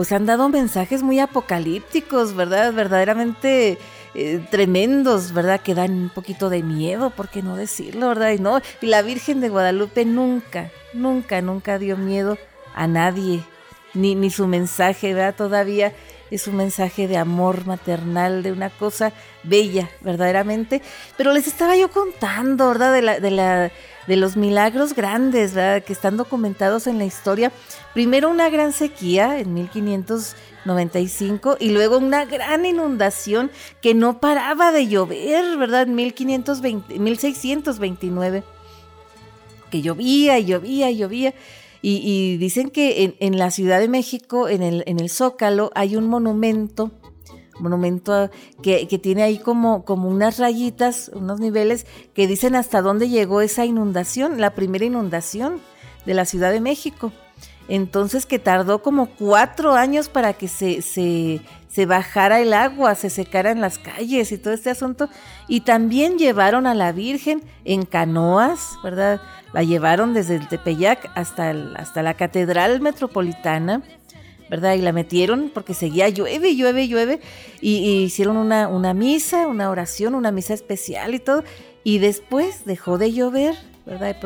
[0.00, 2.72] pues han dado mensajes muy apocalípticos, ¿verdad?
[2.72, 3.76] Verdaderamente
[4.14, 5.60] eh, tremendos, ¿verdad?
[5.60, 8.30] Que dan un poquito de miedo, ¿por qué no decirlo, verdad?
[8.30, 12.38] Y no, y la Virgen de Guadalupe nunca, nunca, nunca dio miedo
[12.74, 13.44] a nadie,
[13.92, 15.34] ni, ni su mensaje, ¿verdad?
[15.34, 15.92] Todavía
[16.30, 20.80] es un mensaje de amor maternal, de una cosa bella, verdaderamente.
[21.18, 22.94] Pero les estaba yo contando, ¿verdad?
[22.94, 23.70] De la, de la,
[24.06, 25.84] de los milagros grandes, ¿verdad?
[25.84, 27.52] Que están documentados en la historia.
[27.94, 34.88] Primero una gran sequía en 1595 y luego una gran inundación que no paraba de
[34.88, 35.82] llover, ¿verdad?
[35.82, 38.42] En 1520, 1629.
[39.70, 41.34] Que llovía y llovía y llovía.
[41.82, 46.08] Y, dicen que en, la Ciudad de México, en el, en el Zócalo, hay un
[46.08, 46.90] monumento,
[47.60, 48.30] monumento
[48.62, 53.64] que, tiene ahí como, como unas rayitas, unos niveles que dicen hasta dónde llegó esa
[53.64, 55.60] inundación, la primera inundación
[56.06, 57.12] de la Ciudad de México.
[57.68, 63.10] Entonces que tardó como cuatro años para que se, se, se bajara el agua, se
[63.10, 65.08] secaran las calles y todo este asunto.
[65.46, 69.20] Y también llevaron a la Virgen en canoas, ¿verdad?
[69.52, 73.82] La llevaron desde el Tepeyac hasta, hasta la Catedral Metropolitana,
[74.50, 74.74] ¿verdad?
[74.74, 77.20] Y la metieron porque seguía llueve, llueve, llueve.
[77.60, 81.44] Y, hicieron una, una misa, una oración, una misa especial y todo.
[81.84, 83.54] Y después dejó de llover,
[83.86, 84.16] ¿verdad?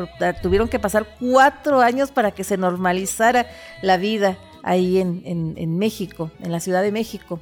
[0.41, 3.45] Tuvieron que pasar cuatro años para que se normalizara
[3.83, 7.39] la vida ahí en, en, México, en la Ciudad de México.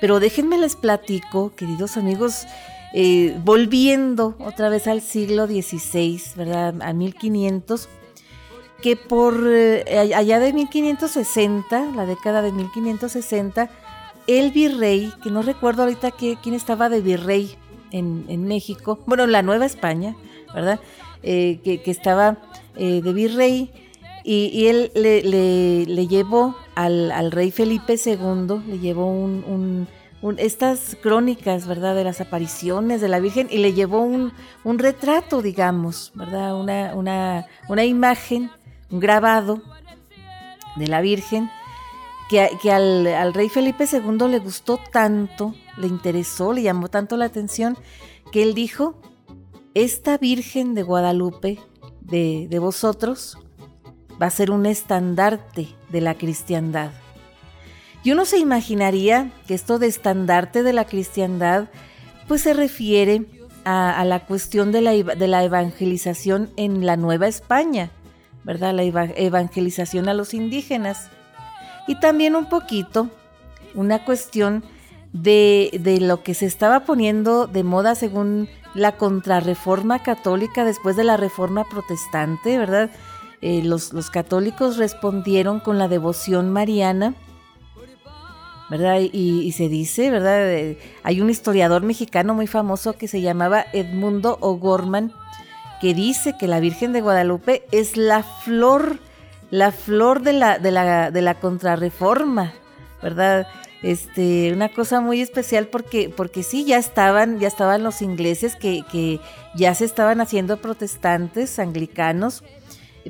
[0.00, 2.46] Pero déjenme les platico, queridos amigos,
[2.94, 6.74] eh, volviendo otra vez al siglo XVI, ¿verdad?
[6.80, 7.88] A 1500,
[8.84, 13.70] que por eh, allá de 1560, la década de 1560,
[14.26, 17.56] el virrey, que no recuerdo ahorita quién estaba de virrey
[17.92, 20.14] en, México, bueno, la Nueva España,
[20.54, 20.80] ¿verdad?
[21.22, 22.36] Eh, que, estaba
[22.76, 23.70] de virrey,
[24.22, 29.88] y, él le, llevó al, rey Felipe II, le llevó un
[30.38, 31.94] estas crónicas, ¿verdad?
[31.94, 34.32] De las apariciones de la Virgen y le llevó un,
[34.78, 36.58] retrato, digamos, ¿verdad?
[36.58, 38.50] Una, una, una, imagen,
[38.94, 39.60] un grabado
[40.76, 41.50] de la Virgen
[42.28, 47.76] que, al, rey Felipe II le gustó tanto, le interesó, le llamó tanto la atención,
[48.30, 49.00] que él dijo,
[49.74, 51.58] esta Virgen de Guadalupe,
[52.02, 53.36] de, vosotros,
[54.20, 56.92] va a ser un estandarte de la cristiandad.
[58.04, 61.68] Y uno se imaginaría que esto de estandarte de la cristiandad,
[62.28, 63.26] pues se refiere
[63.64, 67.90] a, la cuestión de la, evangelización en la Nueva España,
[68.44, 68.74] ¿verdad?
[68.74, 71.10] La evangelización a los indígenas.
[71.86, 73.08] Y también un poquito
[73.74, 74.62] una cuestión
[75.12, 81.04] de, de, lo que se estaba poniendo de moda según la contrarreforma católica después de
[81.04, 82.90] la reforma protestante, ¿verdad?
[83.40, 87.14] Eh, los, los católicos respondieron con la devoción mariana
[88.70, 89.00] ¿verdad?
[89.00, 90.76] Y, se dice, ¿verdad?
[91.02, 95.12] hay un historiador mexicano muy famoso que se llamaba Edmundo O'Gorman,
[95.80, 98.98] que dice que la Virgen de Guadalupe es la flor,
[99.50, 102.52] la flor de la, de la, de la contrarreforma,
[103.02, 103.46] ¿verdad?
[103.82, 108.82] Este, una cosa muy especial porque, porque sí, ya estaban, ya estaban los ingleses que,
[108.90, 109.20] que
[109.54, 112.42] ya se estaban haciendo protestantes, anglicanos,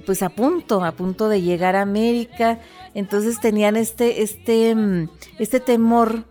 [0.05, 2.59] pues a punto, a punto de llegar a América.
[2.95, 6.25] Entonces tenían este, este, mm, este temor,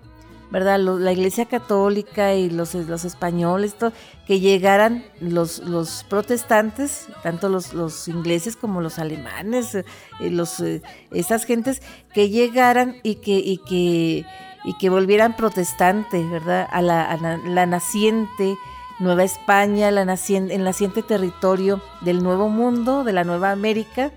[0.53, 0.77] ¿verdad?
[0.77, 3.75] La Iglesia Católica y los, los españoles,
[4.27, 9.83] que llegaran los, los protestantes, tanto los, los ingleses como los alemanes, eh,
[10.19, 11.81] los, eh, esas gentes,
[12.13, 14.27] que llegaran y que, y que,
[14.63, 16.67] y que volvieran protestantes, ¿verdad?
[16.71, 18.55] A la, la naciente
[18.99, 24.11] Nueva España, la naciente, el naciente territorio del Nuevo Mundo, de la Nueva América.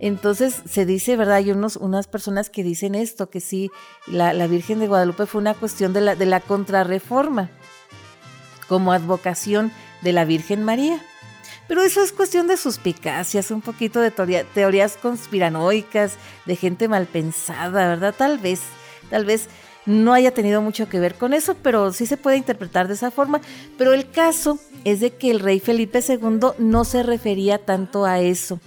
[0.00, 1.36] Entonces se dice, ¿verdad?
[1.36, 3.70] Hay unos, unas personas que dicen esto, que sí,
[4.06, 7.50] la, Virgen de Guadalupe fue una cuestión de la, de la contrarreforma,
[8.66, 11.02] como advocación de la Virgen María.
[11.68, 16.14] Pero eso es cuestión de suspicacias, un poquito de teorías conspiranoicas,
[16.46, 18.14] de gente mal pensada, ¿verdad?
[18.16, 18.60] Tal vez,
[19.10, 19.48] tal vez
[19.84, 23.10] no haya tenido mucho que ver con eso, pero sí se puede interpretar de esa
[23.10, 23.40] forma.
[23.76, 28.20] Pero el caso es de que el rey Felipe II no se refería tanto a
[28.20, 28.60] eso,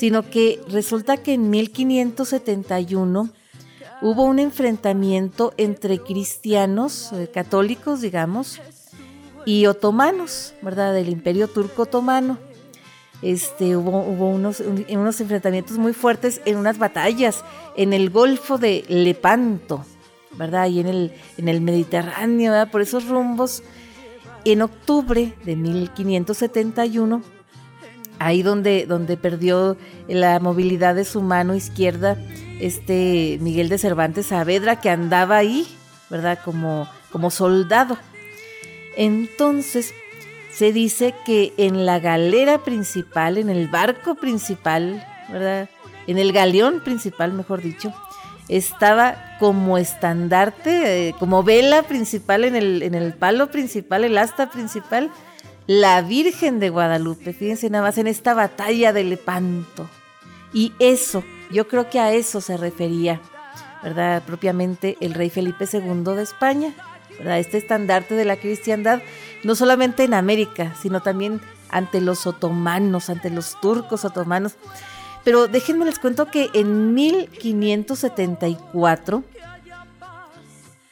[0.00, 3.28] sino que resulta que en 1571
[4.00, 8.62] hubo un enfrentamiento entre cristianos, eh, católicos, digamos,
[9.44, 10.94] y otomanos, ¿verdad?
[10.94, 12.38] Del imperio turco otomano.
[13.20, 17.44] Este, hubo, hubo unos, unos enfrentamientos muy fuertes en unas batallas
[17.76, 19.84] en el Golfo de Lepanto,
[20.38, 20.68] ¿verdad?
[20.68, 22.70] Y en el, en el Mediterráneo, ¿verdad?
[22.70, 23.62] Por esos rumbos.
[24.46, 27.22] En octubre de 1571,
[28.20, 32.16] ahí donde, donde perdió la movilidad de su mano izquierda,
[32.60, 35.66] este Miguel de Cervantes Saavedra, que andaba ahí,
[36.10, 36.38] ¿verdad?
[36.44, 37.96] Como, como soldado.
[38.96, 39.94] Entonces,
[40.52, 45.70] se dice que en la galera principal, en el barco principal, ¿verdad?
[46.06, 47.94] En el galeón principal, mejor dicho,
[48.48, 54.50] estaba como estandarte, eh, como vela principal en el, en el palo principal, el asta
[54.50, 55.10] principal,
[55.70, 57.32] la Virgen de Guadalupe.
[57.32, 59.88] Fíjense nada más en esta batalla de Lepanto.
[60.52, 63.20] Y eso, yo creo que a eso se refería,
[63.80, 64.24] ¿verdad?
[64.24, 66.74] Propiamente el rey Felipe II de España,
[67.18, 67.38] ¿verdad?
[67.38, 69.00] Este estandarte de la cristiandad,
[69.44, 74.56] no solamente en América, sino también ante los otomanos, ante los turcos otomanos.
[75.22, 79.22] Pero déjenme les cuento que en 1574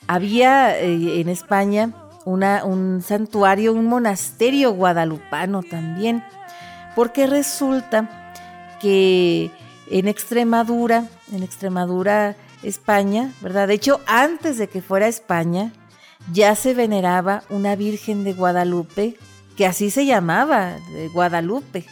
[0.07, 1.93] había eh, en España
[2.35, 6.23] un santuario, un monasterio guadalupano también,
[6.95, 8.33] porque resulta
[8.81, 9.51] que
[9.91, 13.69] en Extremadura, en Extremadura, España, ¿verdad?
[13.69, 15.73] De hecho, antes de que fuera España,
[16.33, 19.17] ya se veneraba una Virgen de Guadalupe,
[19.57, 21.85] que así se llamaba, de Guadalupe,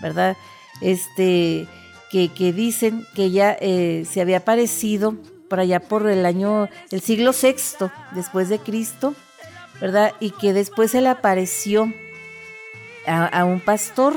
[0.00, 0.36] ¿verdad?
[0.82, 1.66] este,
[2.10, 5.16] que, dicen que ella eh, se había aparecido
[5.48, 9.14] por allá por el año, el siglo VI después de Cristo,
[9.82, 10.12] ¿verdad?
[10.20, 11.92] Y que después se le apareció
[13.04, 14.14] a, un pastor,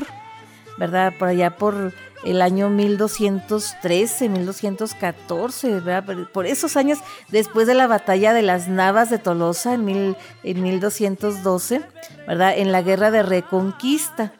[0.78, 1.12] ¿verdad?
[1.18, 1.92] Por allá por
[2.24, 6.28] el año 1213, 1214, ¿verdad?
[6.32, 7.00] Por esos años
[7.30, 11.82] después de la batalla de las Navas de Tolosa en, mil, en 1212,
[12.28, 12.56] ¿verdad?
[12.56, 14.32] En la guerra de reconquista.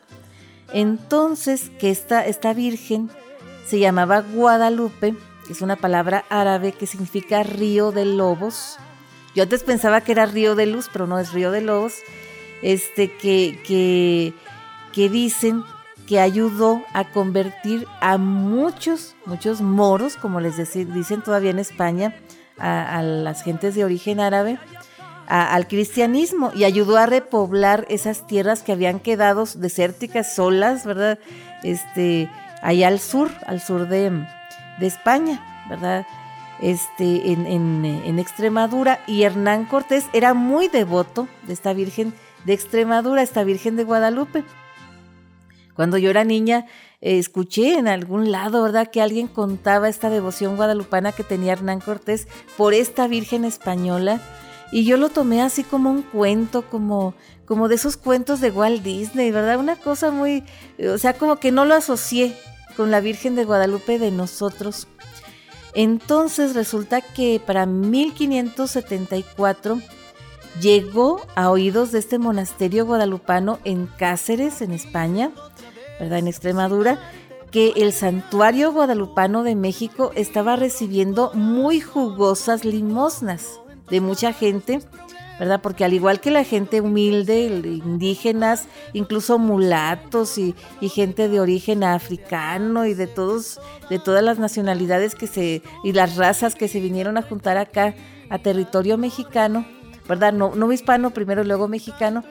[0.73, 3.11] Entonces, que esta, esta virgen
[3.67, 8.79] se llamaba Guadalupe, que es una palabra árabe que significa río de lobos.
[9.37, 11.95] Yo antes pensaba que era río de luz, pero no es río de lobos.
[12.63, 14.33] Este, que, que,
[14.93, 15.63] que dicen
[16.07, 22.15] que ayudó a convertir a muchos, muchos moros, como les dicen todavía en España,
[22.59, 24.59] a, las gentes de origen árabe,
[25.27, 31.19] al cristianismo y ayudó a repoblar esas tierras que habían quedado desérticas, solas, ¿verdad?
[31.65, 32.31] Este,
[32.63, 34.25] allá al sur, al sur de,
[34.81, 36.07] España, ¿verdad?
[36.61, 39.01] Este, en, Extremadura.
[39.07, 42.15] Y Hernán Cortés era muy devoto de esta Virgen
[42.45, 44.45] de Extremadura, esta Virgen de Guadalupe.
[45.75, 46.67] Cuando yo era niña,
[47.03, 51.81] eh, escuché en algún lado, ¿verdad?, que alguien contaba esta devoción guadalupana que tenía Hernán
[51.81, 54.23] Cortés por esta Virgen española
[54.73, 57.15] y yo lo tomé así como un cuento, como,
[57.45, 59.59] como de esos cuentos de Walt Disney, ¿verdad?
[59.59, 60.45] Una cosa muy,
[60.85, 62.37] o sea, como que no lo asocié
[62.77, 64.89] con la Virgen de Guadalupe de nosotros.
[65.79, 69.79] Entonces resulta que para 1574
[70.59, 75.33] llegó a oídos de este monasterio guadalupano en Cáceres, en España,
[76.01, 76.21] ¿verdad?
[76.21, 76.99] En Extremadura,
[77.51, 83.61] que el santuario guadalupano de México estaba recibiendo muy jugosas limosnas
[83.91, 84.81] de mucha gente,
[85.39, 85.61] ¿verdad?
[85.63, 90.55] Porque al igual que la gente humilde, indígenas, incluso mulatos y,
[90.89, 96.17] gente de origen africano y de todos, de todas las nacionalidades que se, y las
[96.17, 97.95] razas que se vinieron a juntar acá
[98.31, 99.67] a territorio mexicano,
[100.09, 100.33] ¿verdad?
[100.33, 102.25] No, no hispano primero luego mexicano.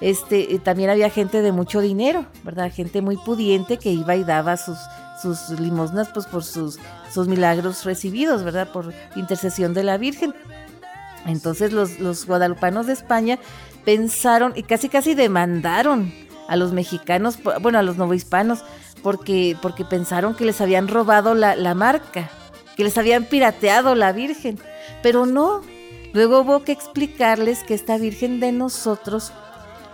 [0.00, 2.72] Este, también había gente de mucho dinero, ¿verdad?
[2.72, 4.78] Gente muy pudiente que iba y daba sus,
[5.20, 6.78] sus limosnas pues por sus,
[7.12, 8.70] sus milagros recibidos, ¿verdad?
[8.72, 10.34] Por intercesión de la Virgen.
[11.28, 13.38] Entonces los, guadalupanos de España
[13.84, 16.12] pensaron y casi casi demandaron
[16.48, 18.64] a los mexicanos, bueno, a los novohispanos,
[19.02, 22.30] porque, porque pensaron que les habían robado la, la marca,
[22.76, 24.58] que les habían pirateado la Virgen.
[25.02, 25.60] Pero no,
[26.12, 29.32] luego hubo que explicarles que esta Virgen de nosotros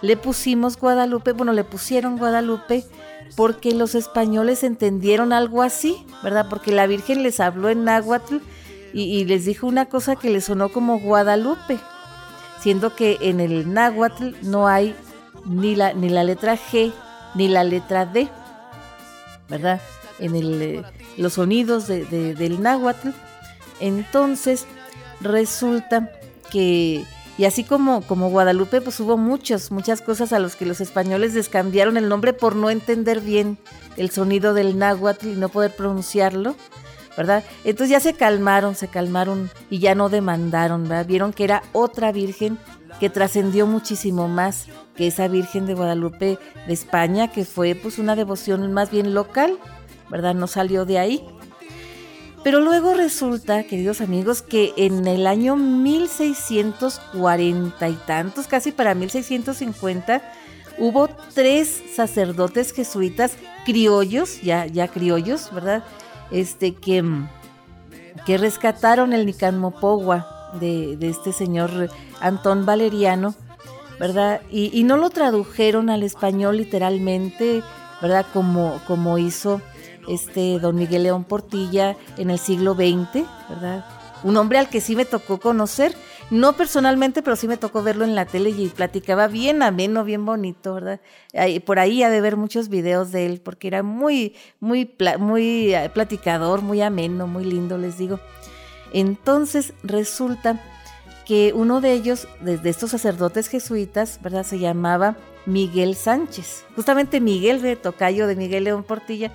[0.01, 2.85] le pusimos Guadalupe, bueno, le pusieron Guadalupe
[3.37, 6.47] porque los españoles entendieron algo así, ¿verdad?
[6.49, 8.37] Porque la Virgen les habló en náhuatl
[8.95, 11.79] y, les dijo una cosa que les sonó como Guadalupe,
[12.61, 14.95] siendo que en el náhuatl no hay
[15.45, 16.93] ni la, ni la letra G
[17.35, 18.29] ni la letra D,
[19.49, 19.81] ¿verdad?
[20.21, 20.83] En el, eh,
[21.17, 23.09] los sonidos del náhuatl.
[23.81, 24.67] Entonces,
[25.21, 26.13] resulta
[26.53, 27.05] que
[27.37, 31.35] y así como, como Guadalupe, pues hubo muchos, muchas cosas a los que los españoles
[31.35, 33.59] les cambiaron el nombre por no entender bien
[33.97, 36.55] el sonido del náhuatl y no poder pronunciarlo,
[37.17, 37.45] ¿verdad?
[37.65, 41.07] Entonces ya se calmaron, se calmaron y ya no demandaron, ¿verdad?
[41.07, 42.59] Vieron que era otra virgen
[43.01, 48.17] que trascendió muchísimo más que esa Virgen de Guadalupe de España, que fue pues una
[48.17, 49.59] devoción más bien local,
[50.11, 50.35] ¿verdad?
[50.35, 51.25] No salió de ahí.
[52.43, 60.23] Pero luego resulta, queridos amigos, que en el año 1640 y tantos, casi para 1650,
[60.79, 63.33] hubo tres sacerdotes jesuitas
[63.65, 65.85] criollos, ya, ya criollos, ¿verdad?
[66.31, 67.05] Este, que,
[68.27, 70.27] que rescataron el Nicanmopogua
[70.61, 73.35] de, de este señor Antón Valeriano,
[73.99, 74.41] ¿verdad?
[74.51, 77.63] Y, y, no lo tradujeron al español literalmente,
[78.01, 78.27] ¿verdad?
[78.33, 79.61] Como, como hizo
[80.09, 83.85] este don Miguel León Portilla en el siglo XX, ¿verdad?
[84.23, 85.95] Un hombre al que sí me tocó conocer,
[86.31, 90.25] no personalmente, pero sí me tocó verlo en la tele y platicaba bien ameno, bien
[90.25, 91.01] bonito, ¿verdad?
[91.65, 95.91] Por ahí ha de ver muchos videos de él, porque era muy, muy, muy eh,
[95.93, 98.21] platicador, muy ameno, muy lindo, les digo.
[98.93, 100.61] Entonces resulta
[101.27, 104.45] que uno de ellos, de, estos sacerdotes jesuitas, ¿verdad?
[104.45, 105.17] Se llamaba
[105.47, 106.65] Miguel Sánchez.
[106.77, 109.33] Justamente Miguel de Tocayo de Miguel León Portilla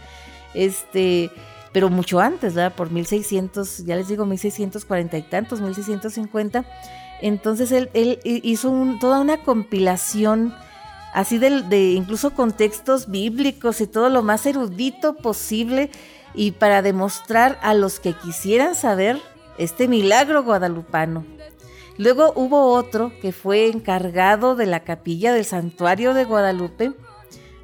[0.54, 1.30] este,
[1.72, 2.76] pero mucho antes, ¿verdad?
[2.76, 6.66] Por 1600, ya les digo, 1640 y tantos, 1650.
[7.22, 10.54] Entonces él, él hizo toda una compilación
[11.14, 15.90] así de, de, incluso con textos bíblicos y todo lo más erudito posible
[16.34, 19.20] y para demostrar a los que quisieran saber
[19.58, 21.26] este milagro guadalupano.
[21.98, 26.94] Luego hubo otro que fue encargado de la capilla del santuario de Guadalupe,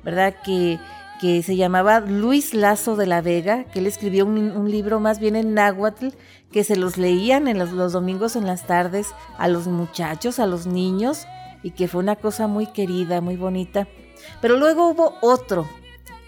[0.04, 0.36] ¿verdad?
[0.44, 0.78] Que
[1.26, 5.36] que se llamaba Luis Lazo de la Vega, que él escribió un, libro más bien
[5.36, 6.10] en náhuatl,
[6.52, 9.08] que se los leían en los, domingos en las tardes
[9.40, 11.26] a los muchachos, a los niños,
[11.64, 13.88] y que fue una cosa muy querida, muy bonita.
[14.40, 15.68] Pero luego hubo otro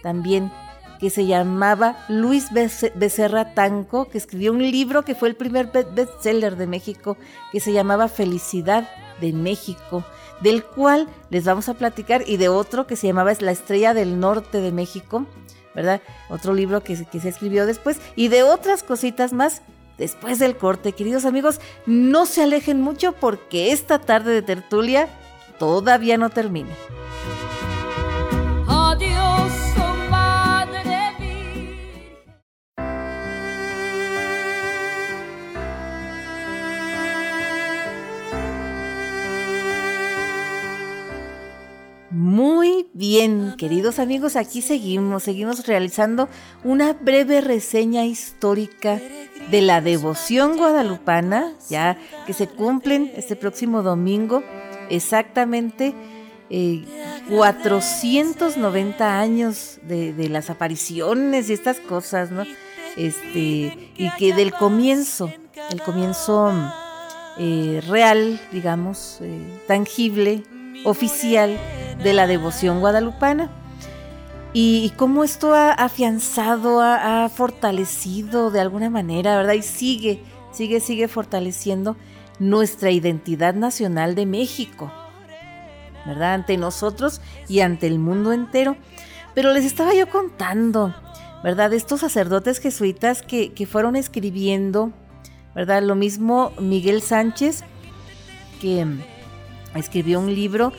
[0.02, 0.52] también
[1.00, 6.56] que se llamaba Luis Becerra Tanco, que escribió un libro que fue el primer bestseller
[6.56, 7.18] de México,
[7.52, 8.90] que se llamaba Felicidad
[9.22, 10.04] de México
[10.42, 14.20] del cual les vamos a platicar, y de otro que se llamaba La Estrella del
[14.20, 15.26] Norte de México,
[15.76, 16.02] ¿verdad?
[16.30, 19.62] Otro libro que, que se escribió después, y de otras cositas más
[19.98, 20.94] después del corte.
[20.94, 25.08] Queridos amigos, no se alejen mucho porque esta tarde de tertulia
[25.60, 26.74] todavía no termina.
[42.28, 46.28] Muy bien, queridos amigos, aquí seguimos, seguimos realizando
[46.66, 49.00] una breve reseña histórica
[49.50, 54.44] de la devoción guadalupana, ya que se cumplen este próximo domingo
[54.90, 55.96] exactamente
[57.30, 62.44] 490 eh, años de, las apariciones y estas cosas, ¿no?
[62.98, 65.32] Este, y que del comienzo,
[65.72, 66.52] el comienzo
[67.38, 70.44] eh, real, digamos, eh, tangible,
[70.84, 71.58] oficial
[72.04, 73.50] de la devoción guadalupana.
[74.54, 79.54] Y, cómo esto ha afianzado, ha, fortalecido de alguna manera, ¿verdad?
[79.54, 81.96] Y sigue, sigue, sigue fortaleciendo
[82.40, 84.92] nuestra identidad nacional de México,
[86.06, 86.34] ¿verdad?
[86.34, 88.78] Ante nosotros y ante el mundo entero.
[89.36, 90.96] Pero les estaba yo contando,
[91.44, 91.74] ¿verdad?
[91.74, 94.92] Estos sacerdotes jesuitas que, que fueron escribiendo,
[95.54, 95.84] ¿verdad?
[95.84, 97.64] Lo mismo Miguel Sánchez,
[98.60, 98.88] que
[99.80, 100.74] escribió un libro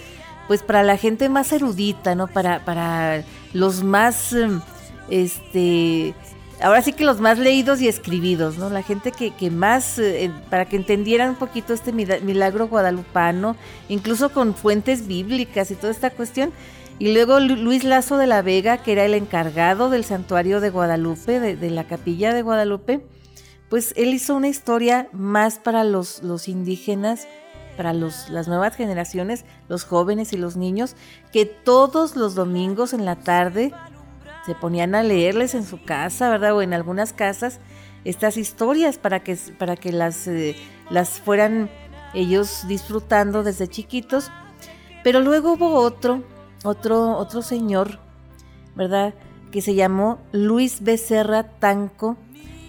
[0.49, 2.27] pues para la gente más erudita, ¿no?
[2.27, 3.23] Para, para
[3.53, 4.61] los más, em,
[5.11, 6.15] este,
[6.63, 8.71] ahora sí que los más leídos y escribidos, ¿no?
[8.71, 13.57] La gente que, que más, eh, para que entendieran un poquito este milagro guadalupano,
[13.91, 16.51] incluso con fuentes bíblicas y toda esta cuestión.
[16.99, 21.39] Y luego Luis Lazo de la Vega, que era el encargado del santuario de Guadalupe,
[21.39, 23.03] de, de la capilla de Guadalupe,
[23.69, 27.29] pues él hizo una historia más para los, los indígenas
[27.79, 30.97] para los, las nuevas generaciones, los jóvenes y los niños,
[31.33, 33.73] que todos los domingos en la tarde
[34.45, 36.57] se ponían a leerles en su casa, ¿verdad?
[36.57, 37.61] O en algunas casas
[38.05, 40.57] estas historias para que, para que las, eh,
[40.91, 41.71] las fueran
[42.15, 44.33] ellos disfrutando desde chiquitos.
[45.05, 46.25] Pero luego hubo otro,
[46.65, 48.01] otro, otro señor,
[48.75, 49.15] ¿verdad?
[49.53, 52.17] Que se llamó Luis Becerra Tanco,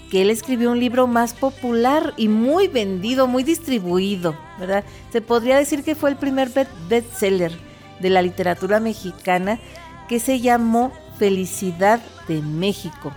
[0.10, 4.84] que él escribió un libro más popular y muy vendido, muy distribuido, ¿verdad?
[5.12, 6.50] Se podría decir que fue el primer
[6.90, 7.52] bestseller
[8.00, 9.60] de la literatura mexicana
[10.08, 13.14] que se llamó Felicidad de México,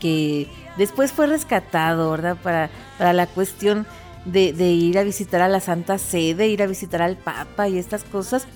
[0.00, 2.36] que Después fue rescatado, ¿verdad?
[2.42, 3.86] Para, para la cuestión
[4.24, 8.02] de, ir a visitar a la Santa Sede, ir a visitar al Papa y estas
[8.04, 8.46] cosas.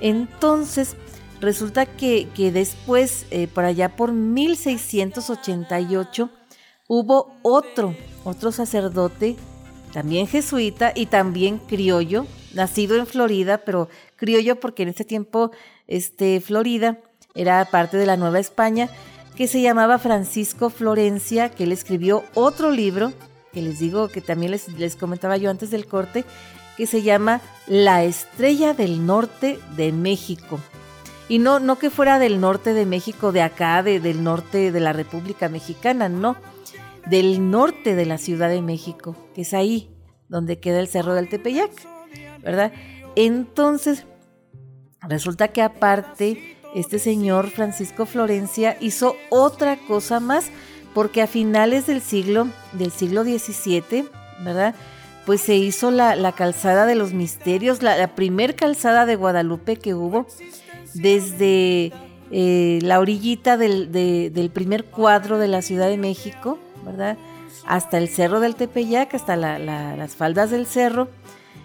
[0.00, 0.96] Entonces,
[1.40, 6.28] resulta que, después, eh, por allá por 1688,
[6.90, 9.36] hubo otro, otro sacerdote,
[9.92, 15.52] también jesuita y también criollo, nacido en Florida, pero criollo porque en ese tiempo
[15.86, 16.98] este, Florida
[17.36, 18.90] era parte de la Nueva España,
[19.36, 23.12] que se llamaba Francisco Florencia, que él escribió otro libro,
[23.52, 26.24] que les digo que también les, les comentaba yo antes del corte,
[26.76, 30.58] que se llama La Estrella del Norte de México.
[31.28, 34.80] Y no, no que fuera del norte de México, de acá, de, del norte de
[34.80, 36.36] la República Mexicana, no,
[37.06, 39.90] del norte de la Ciudad de México, que es ahí
[40.28, 41.70] donde queda el Cerro del Tepeyac,
[42.42, 42.72] ¿verdad?
[43.16, 44.06] Entonces,
[45.02, 50.50] resulta que aparte, este señor Francisco Florencia hizo otra cosa más,
[50.94, 54.08] porque a finales del siglo, del siglo XVII,
[54.44, 54.74] ¿verdad?
[55.26, 60.26] Pues se hizo la, calzada de los misterios, la, primer calzada de Guadalupe que hubo
[60.94, 61.92] desde
[62.30, 67.16] eh, la orillita del, primer cuadro de la Ciudad de México, ¿verdad?
[67.66, 71.08] Hasta el cerro del Tepeyac, hasta las faldas del cerro.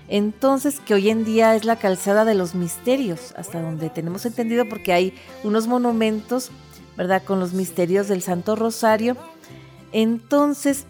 [0.07, 4.69] Entonces, que hoy en día es la calzada de los misterios, hasta donde tenemos entendido,
[4.69, 5.13] porque hay
[5.43, 6.51] unos monumentos
[6.97, 7.23] ¿verdad?
[7.23, 9.15] Con los misterios del Santo Rosario.
[9.91, 10.85] Entonces,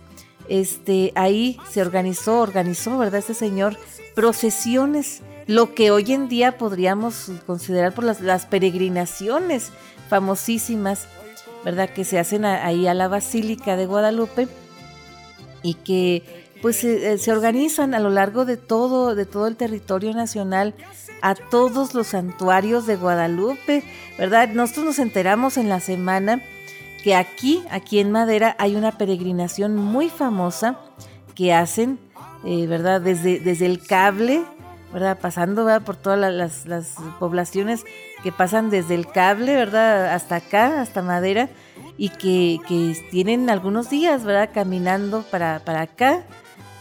[0.48, 3.20] este, ahí se organizó, organizó, ¿verdad?
[3.20, 3.78] Este señor,
[4.14, 9.72] procesiones, lo que hoy en día podríamos considerar por las, peregrinaciones
[10.10, 11.08] famosísimas,
[11.66, 11.90] ¿verdad?
[11.90, 14.48] Que se hacen ahí a la Basílica de Guadalupe
[15.64, 20.14] y que pues se, se, organizan a lo largo de todo, de todo el territorio
[20.14, 20.76] nacional
[21.22, 23.84] a todos los santuarios de Guadalupe,
[24.18, 24.50] ¿verdad?
[24.50, 26.42] Nosotros nos enteramos en la semana
[27.04, 30.80] que aquí, aquí en Madera, hay una peregrinación muy famosa
[31.34, 32.00] que hacen,
[32.46, 33.02] eh, ¿verdad?
[33.02, 34.44] Desde, desde el cable,
[34.94, 35.18] ¿verdad?
[35.20, 36.34] Pasando por todas
[36.66, 37.84] las, poblaciones
[38.24, 40.14] que pasan desde el cable, ¿verdad?
[40.14, 41.50] Hasta acá, hasta Madera,
[41.98, 44.50] y que, que tienen algunos días, ¿verdad?
[44.54, 46.26] Caminando para, para acá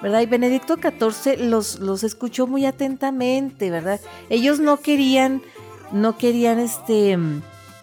[0.02, 0.20] ¿verdad?
[0.20, 4.02] Y Benedicto XIV los, los escuchó muy atentamente, ¿verdad?
[4.30, 5.42] Ellos no querían,
[5.94, 7.18] no querían este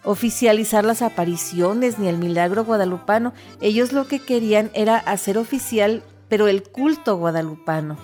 [0.05, 3.33] oficializar las apariciones ni el milagro guadalupano.
[3.61, 7.97] Ellos lo que querían era hacer oficial, pero el culto guadalupano.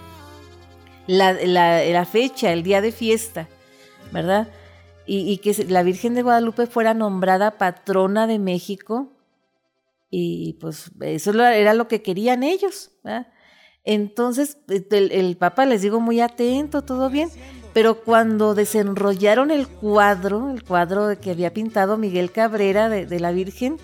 [1.06, 3.48] La, fecha, el día de fiesta,
[4.12, 4.48] ¿verdad?
[5.06, 9.12] Y, que la Virgen de Guadalupe fuera nombrada patrona de México.
[10.10, 12.90] Y pues eso era lo que querían ellos.
[13.84, 17.30] Entonces el, el Papa les digo muy atento, todo bien,
[17.78, 23.76] pero cuando desenrollaron el cuadro, el cuadro que había pintado Miguel Cabrera de, la Virgen,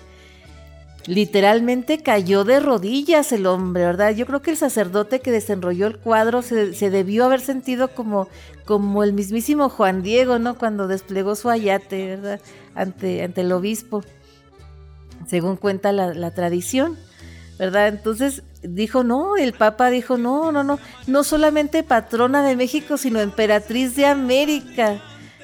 [1.07, 4.13] literalmente cayó de rodillas el hombre, ¿verdad?
[4.13, 8.27] Yo creo que el sacerdote que desenrolló el cuadro se, debió haber sentido como,
[8.65, 10.57] como el mismísimo Juan Diego, ¿no?
[10.57, 12.41] Cuando desplegó su ayate, ¿verdad?
[12.75, 14.03] Ante, ante el obispo,
[15.25, 16.97] según cuenta la, la tradición,
[17.57, 17.87] ¿verdad?
[17.87, 23.19] Entonces dijo no, el Papa dijo no, no, no, no solamente patrona de México, sino
[23.19, 25.01] emperatriz de América.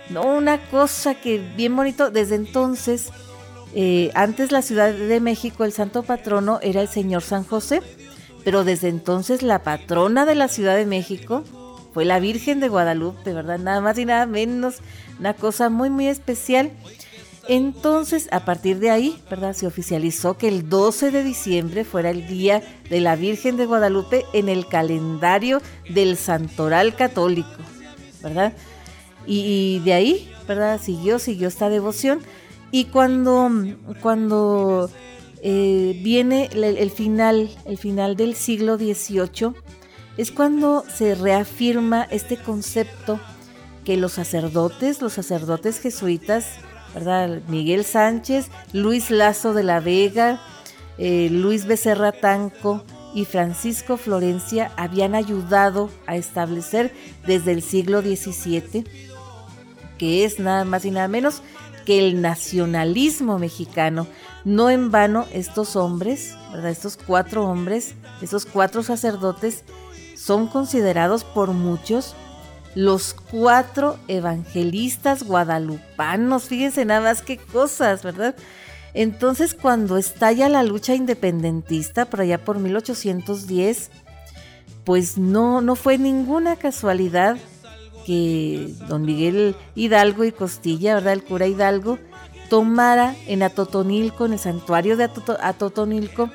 [0.09, 3.11] No, una cosa que bien bonito, desde entonces,
[3.74, 7.82] eh, antes la Ciudad de México, el santo patrono era el Señor San José,
[8.43, 11.43] pero desde entonces la patrona de la Ciudad de México
[11.93, 13.59] fue la Virgen de Guadalupe, ¿verdad?
[13.59, 14.78] Nada más y nada menos,
[15.19, 16.72] una cosa muy, muy especial.
[17.48, 19.54] Entonces, a partir de ahí, ¿verdad?
[19.54, 24.26] Se oficializó que el 12 de diciembre fuera el día de la Virgen de Guadalupe
[24.34, 27.50] en el calendario del Santoral Católico,
[28.22, 28.54] ¿verdad?
[29.26, 30.80] Y, de ahí, ¿verdad?
[30.82, 32.20] Siguió, siguió esta devoción.
[32.72, 33.50] Y cuando,
[34.02, 34.89] cuando
[35.42, 39.54] eh, viene el, final, el final del siglo XVIII,
[40.18, 43.20] es cuando se reafirma este concepto
[43.84, 46.46] que los sacerdotes, los sacerdotes jesuitas,
[47.48, 50.39] Miguel Sánchez, Luis Lazo de la Vega,
[50.98, 52.84] eh, Luis Becerra Tanco
[53.14, 56.94] y Francisco Florencia habían ayudado a establecer
[57.26, 58.86] desde el siglo XVII,
[59.98, 61.42] que es nada más y nada menos
[61.86, 64.08] que el nacionalismo mexicano.
[64.44, 66.72] No en vano estos hombres, ¿verdad?
[66.72, 69.64] Estos cuatro hombres, esos cuatro sacerdotes,
[70.16, 72.16] son considerados por muchos
[72.76, 76.43] los cuatro evangelistas guadalupanos.
[76.43, 78.36] Fíjense nada más qué cosas, ¿verdad?
[78.93, 83.89] Entonces, cuando estalla la lucha independentista, por allá por 1810,
[84.84, 87.38] pues no, no fue ninguna casualidad
[88.05, 91.13] que don Miguel Hidalgo y Costilla, ¿verdad?
[91.13, 91.99] El cura Hidalgo,
[92.49, 95.09] tomara en Atotonilco, en el santuario de
[95.39, 96.30] Atotonilco,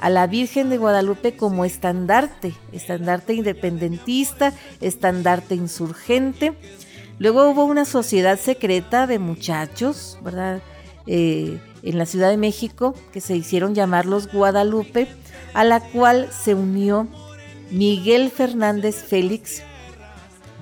[0.00, 6.54] a la Virgen de Guadalupe como estandarte, estandarte independentista, estandarte insurgente.
[7.18, 10.62] Luego hubo una sociedad secreta de muchachos, ¿verdad?
[11.06, 15.08] Eh, en la Ciudad de México, que se hicieron llamar los Guadalupe,
[15.54, 17.08] a la cual se unió
[17.70, 19.62] Miguel Fernández Félix,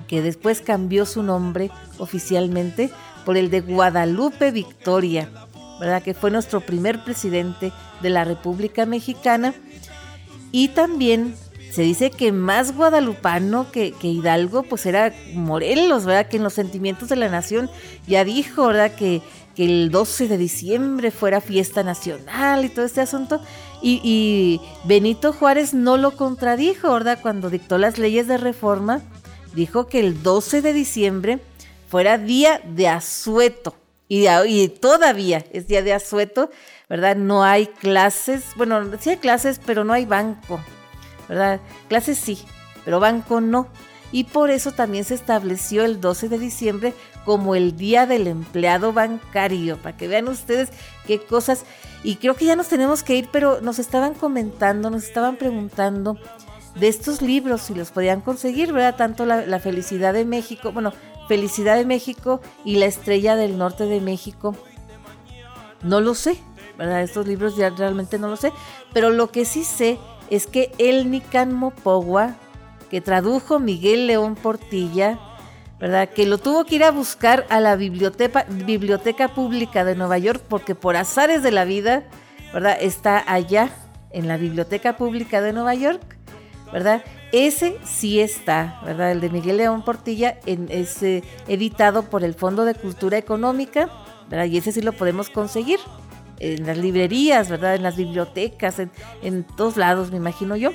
[0.07, 2.89] que después cambió su nombre oficialmente
[3.25, 5.29] por el de Guadalupe Victoria,
[5.79, 6.01] ¿verdad?
[6.01, 7.71] que fue nuestro primer presidente
[8.01, 9.53] de la República Mexicana.
[10.51, 11.35] Y también
[11.71, 16.29] se dice que más guadalupano que, que, Hidalgo, pues era Morelos, ¿verdad?
[16.29, 17.69] Que en los sentimientos de la nación
[18.07, 18.93] ya dijo, ¿verdad?
[18.95, 19.21] Que
[19.57, 23.41] que el 12 de diciembre fuera fiesta nacional y todo este asunto.
[23.81, 27.17] Y, Benito Juárez no lo contradijo, ¿verdad?
[27.23, 29.01] Cuando dictó las leyes de reforma,
[29.55, 31.39] dijo que el 12 de diciembre
[31.89, 33.73] fuera día de asueto.
[34.07, 36.49] Y, y todavía es día de asueto,
[36.89, 37.15] ¿verdad?
[37.15, 40.59] No hay clases, bueno, sí hay clases, pero no hay banco,
[41.27, 41.59] ¿verdad?
[41.89, 42.39] Clases sí,
[42.85, 43.67] pero banco no
[44.11, 46.93] y por eso también se estableció el 12 de diciembre
[47.25, 50.69] como el Día del Empleado Bancario, para que vean ustedes
[51.05, 51.65] qué cosas.
[52.03, 56.17] Y creo que ya nos tenemos que ir, pero nos estaban comentando, nos estaban preguntando
[56.75, 58.95] de estos libros, si los podían conseguir, ¿verdad?
[58.95, 60.93] Tanto la, Felicidad de México, bueno,
[61.27, 64.55] Felicidad de México y La Estrella del Norte de México.
[65.83, 66.37] No lo sé,
[66.77, 67.03] ¿verdad?
[67.03, 68.51] Estos libros ya realmente no lo sé,
[68.93, 69.97] pero lo que sí sé
[70.29, 72.35] es que el Nican Mopogua
[72.89, 75.19] que tradujo Miguel León Portilla,
[75.79, 76.09] ¿verdad?
[76.09, 80.43] Que lo tuvo que ir a buscar a la biblioteca, biblioteca pública de Nueva York
[80.47, 82.05] porque por azares de la vida,
[82.53, 82.77] ¿verdad?
[82.79, 83.69] Está allá
[84.11, 86.17] en la biblioteca pública de Nueva York,
[86.71, 87.03] ¿verdad?
[87.31, 89.11] Ese sí está, ¿verdad?
[89.11, 91.03] El de Miguel León Portilla es
[91.47, 93.89] editado por el Fondo de Cultura Económica,
[94.29, 94.45] ¿verdad?
[94.45, 95.79] Y ese sí lo podemos conseguir
[96.39, 97.75] en las librerías, ¿verdad?
[97.75, 100.71] En las bibliotecas, en, en todos lados, me imagino yo.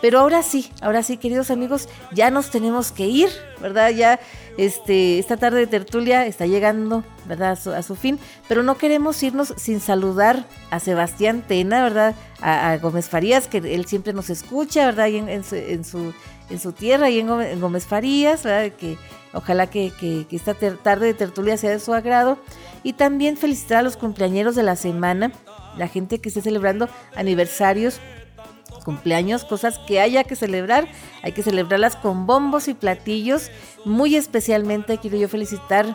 [0.00, 3.28] Pero ahora sí, ahora sí, queridos amigos, ya nos tenemos que ir,
[3.60, 3.90] ¿verdad?
[3.90, 4.18] Ya
[4.60, 7.58] este, esta tarde de tertulia está llegando, ¿verdad?
[7.74, 12.14] A su, fin, pero no queremos irnos sin saludar a Sebastián Tena, ¿verdad?
[12.42, 15.08] A, Gómez Farías, que él siempre nos escucha, ¿verdad?
[15.08, 18.76] En, su, en, su, tierra, y en Gómez, Farías, ¿verdad?
[18.76, 18.98] Que
[19.32, 22.38] ojalá que, que, que esta tarde de tertulia sea de su agrado.
[22.82, 25.32] Y también felicitar a los cumpleañeros de la semana,
[25.78, 27.98] la gente que esté celebrando aniversarios
[28.80, 30.88] cumpleaños, cosas que haya que celebrar,
[31.22, 33.50] hay que celebrarlas con bombos y platillos.
[33.84, 35.94] Muy especialmente quiero yo felicitar,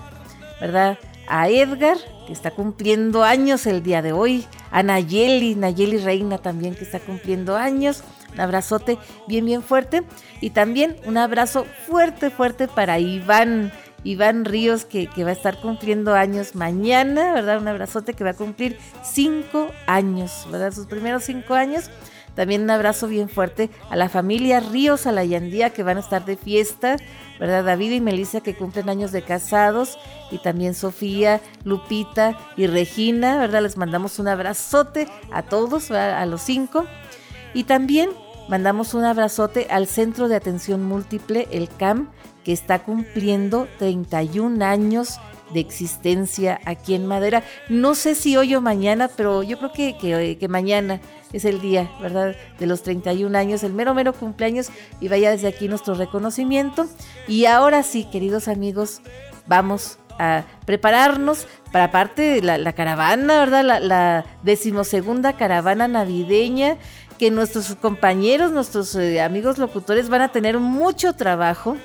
[0.59, 0.97] ¿verdad?
[1.27, 6.75] A Edgar, que está cumpliendo años el día de hoy, a Nayeli, Nayeli Reina también
[6.75, 8.03] que está cumpliendo años.
[8.33, 10.03] Un abrazote bien, bien fuerte.
[10.41, 13.71] Y también un abrazo fuerte, fuerte para Iván.
[14.03, 17.59] Iván Ríos, que, que, va a estar cumpliendo años mañana, ¿verdad?
[17.59, 20.71] Un abrazote que va a cumplir cinco años, ¿verdad?
[20.71, 21.89] Sus primeros cinco años.
[22.35, 26.35] También un abrazo bien fuerte a la familia Ríos Alayandía que van a estar de
[26.35, 26.97] fiesta,
[27.39, 27.63] ¿verdad?
[27.63, 29.97] David y Melissa que cumplen años de casados
[30.31, 33.61] y también Sofía, Lupita y Regina, ¿verdad?
[33.63, 36.85] Les mandamos un abrazote a todos, a los cinco.
[37.53, 38.09] Y también
[38.49, 42.11] mandamos un abrazote al Centro de Atención Múltiple, el CAM,
[42.43, 45.19] que está cumpliendo 31 años
[45.53, 47.43] de existencia aquí en Madera.
[47.69, 51.01] No sé si hoy o mañana, pero yo creo que, que, mañana
[51.33, 52.35] es el día, ¿verdad?
[52.59, 54.69] De los 31 años, el mero, mero cumpleaños.
[54.99, 56.87] Y vaya desde aquí nuestro reconocimiento.
[57.27, 59.01] Y ahora sí, queridos amigos,
[59.47, 63.81] vamos a prepararnos para parte de la, caravana, ¿verdad?
[63.81, 66.77] La, decimosegunda caravana navideña
[67.17, 71.77] que nuestros compañeros, nuestros eh, amigos locutores van a tener mucho trabajo,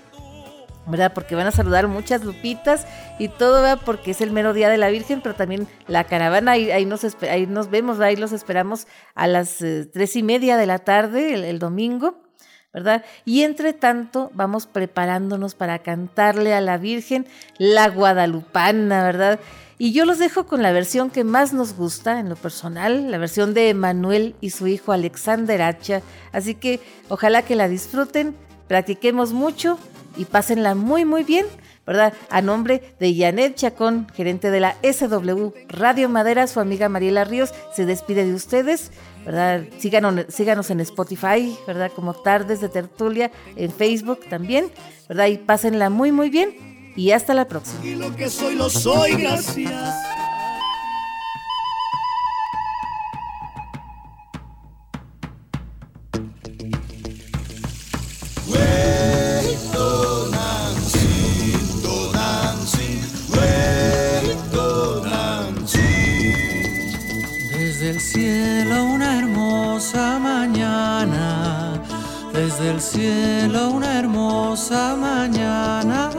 [0.91, 1.13] ¿verdad?
[1.15, 2.87] Porque van a saludar muchas lupitas
[3.19, 3.81] y todo, ¿verdad?
[3.85, 7.47] Porque es el mero día de la Virgen, pero también la caravana, ahí, nos, ahí
[7.47, 11.59] nos vemos, ahí los esperamos a las eh, tres y media de la tarde, el,
[11.59, 12.23] domingo.
[12.73, 13.05] ¿verdad?
[13.25, 17.27] Y entre tanto vamos preparándonos para cantarle a la Virgen
[17.59, 19.41] la guadalupana, ¿verdad?
[19.83, 23.17] Y yo los dejo con la versión que más nos gusta en lo personal, la
[23.17, 26.03] versión de Manuel y su hijo Alexander Hacha.
[26.33, 28.37] Así que ojalá que la disfruten,
[28.69, 29.79] practiquemos mucho
[30.17, 31.47] y pásenla muy, muy bien,
[31.87, 32.13] ¿verdad?
[32.31, 37.53] A nombre de Janet Chacón, gerente de la SW Radio Madera, su amiga Mariela Ríos
[37.75, 38.93] se despide de ustedes,
[39.25, 39.65] ¿verdad?
[39.79, 41.91] Síganos, síganos en Spotify, ¿verdad?
[41.95, 44.71] Como Tardes de Tertulia, en Facebook también,
[45.09, 45.27] ¿verdad?
[45.27, 47.85] Y pásenla muy, muy bien y hasta la próxima.
[47.85, 49.95] Y lo que soy, lo soy, gracias.
[72.33, 76.11] Desde el cielo una hermosa mañana.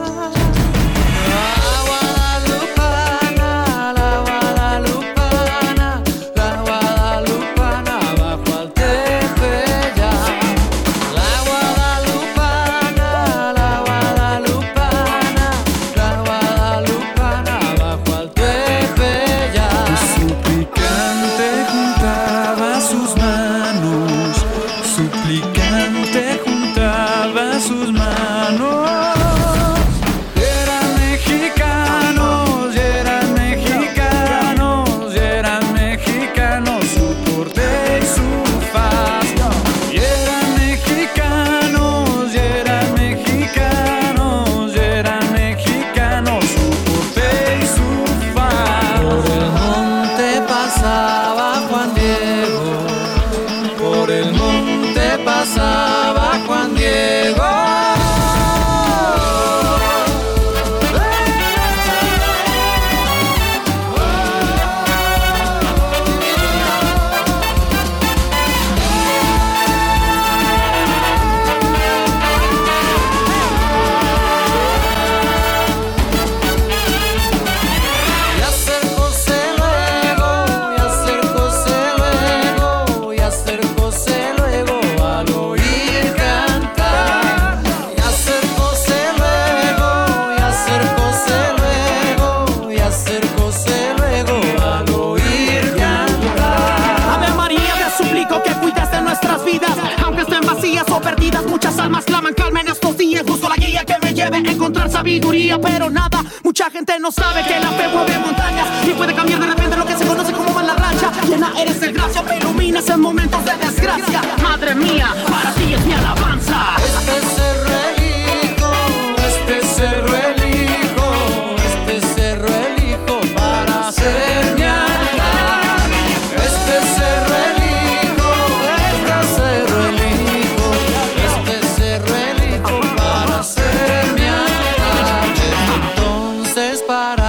[136.86, 137.21] para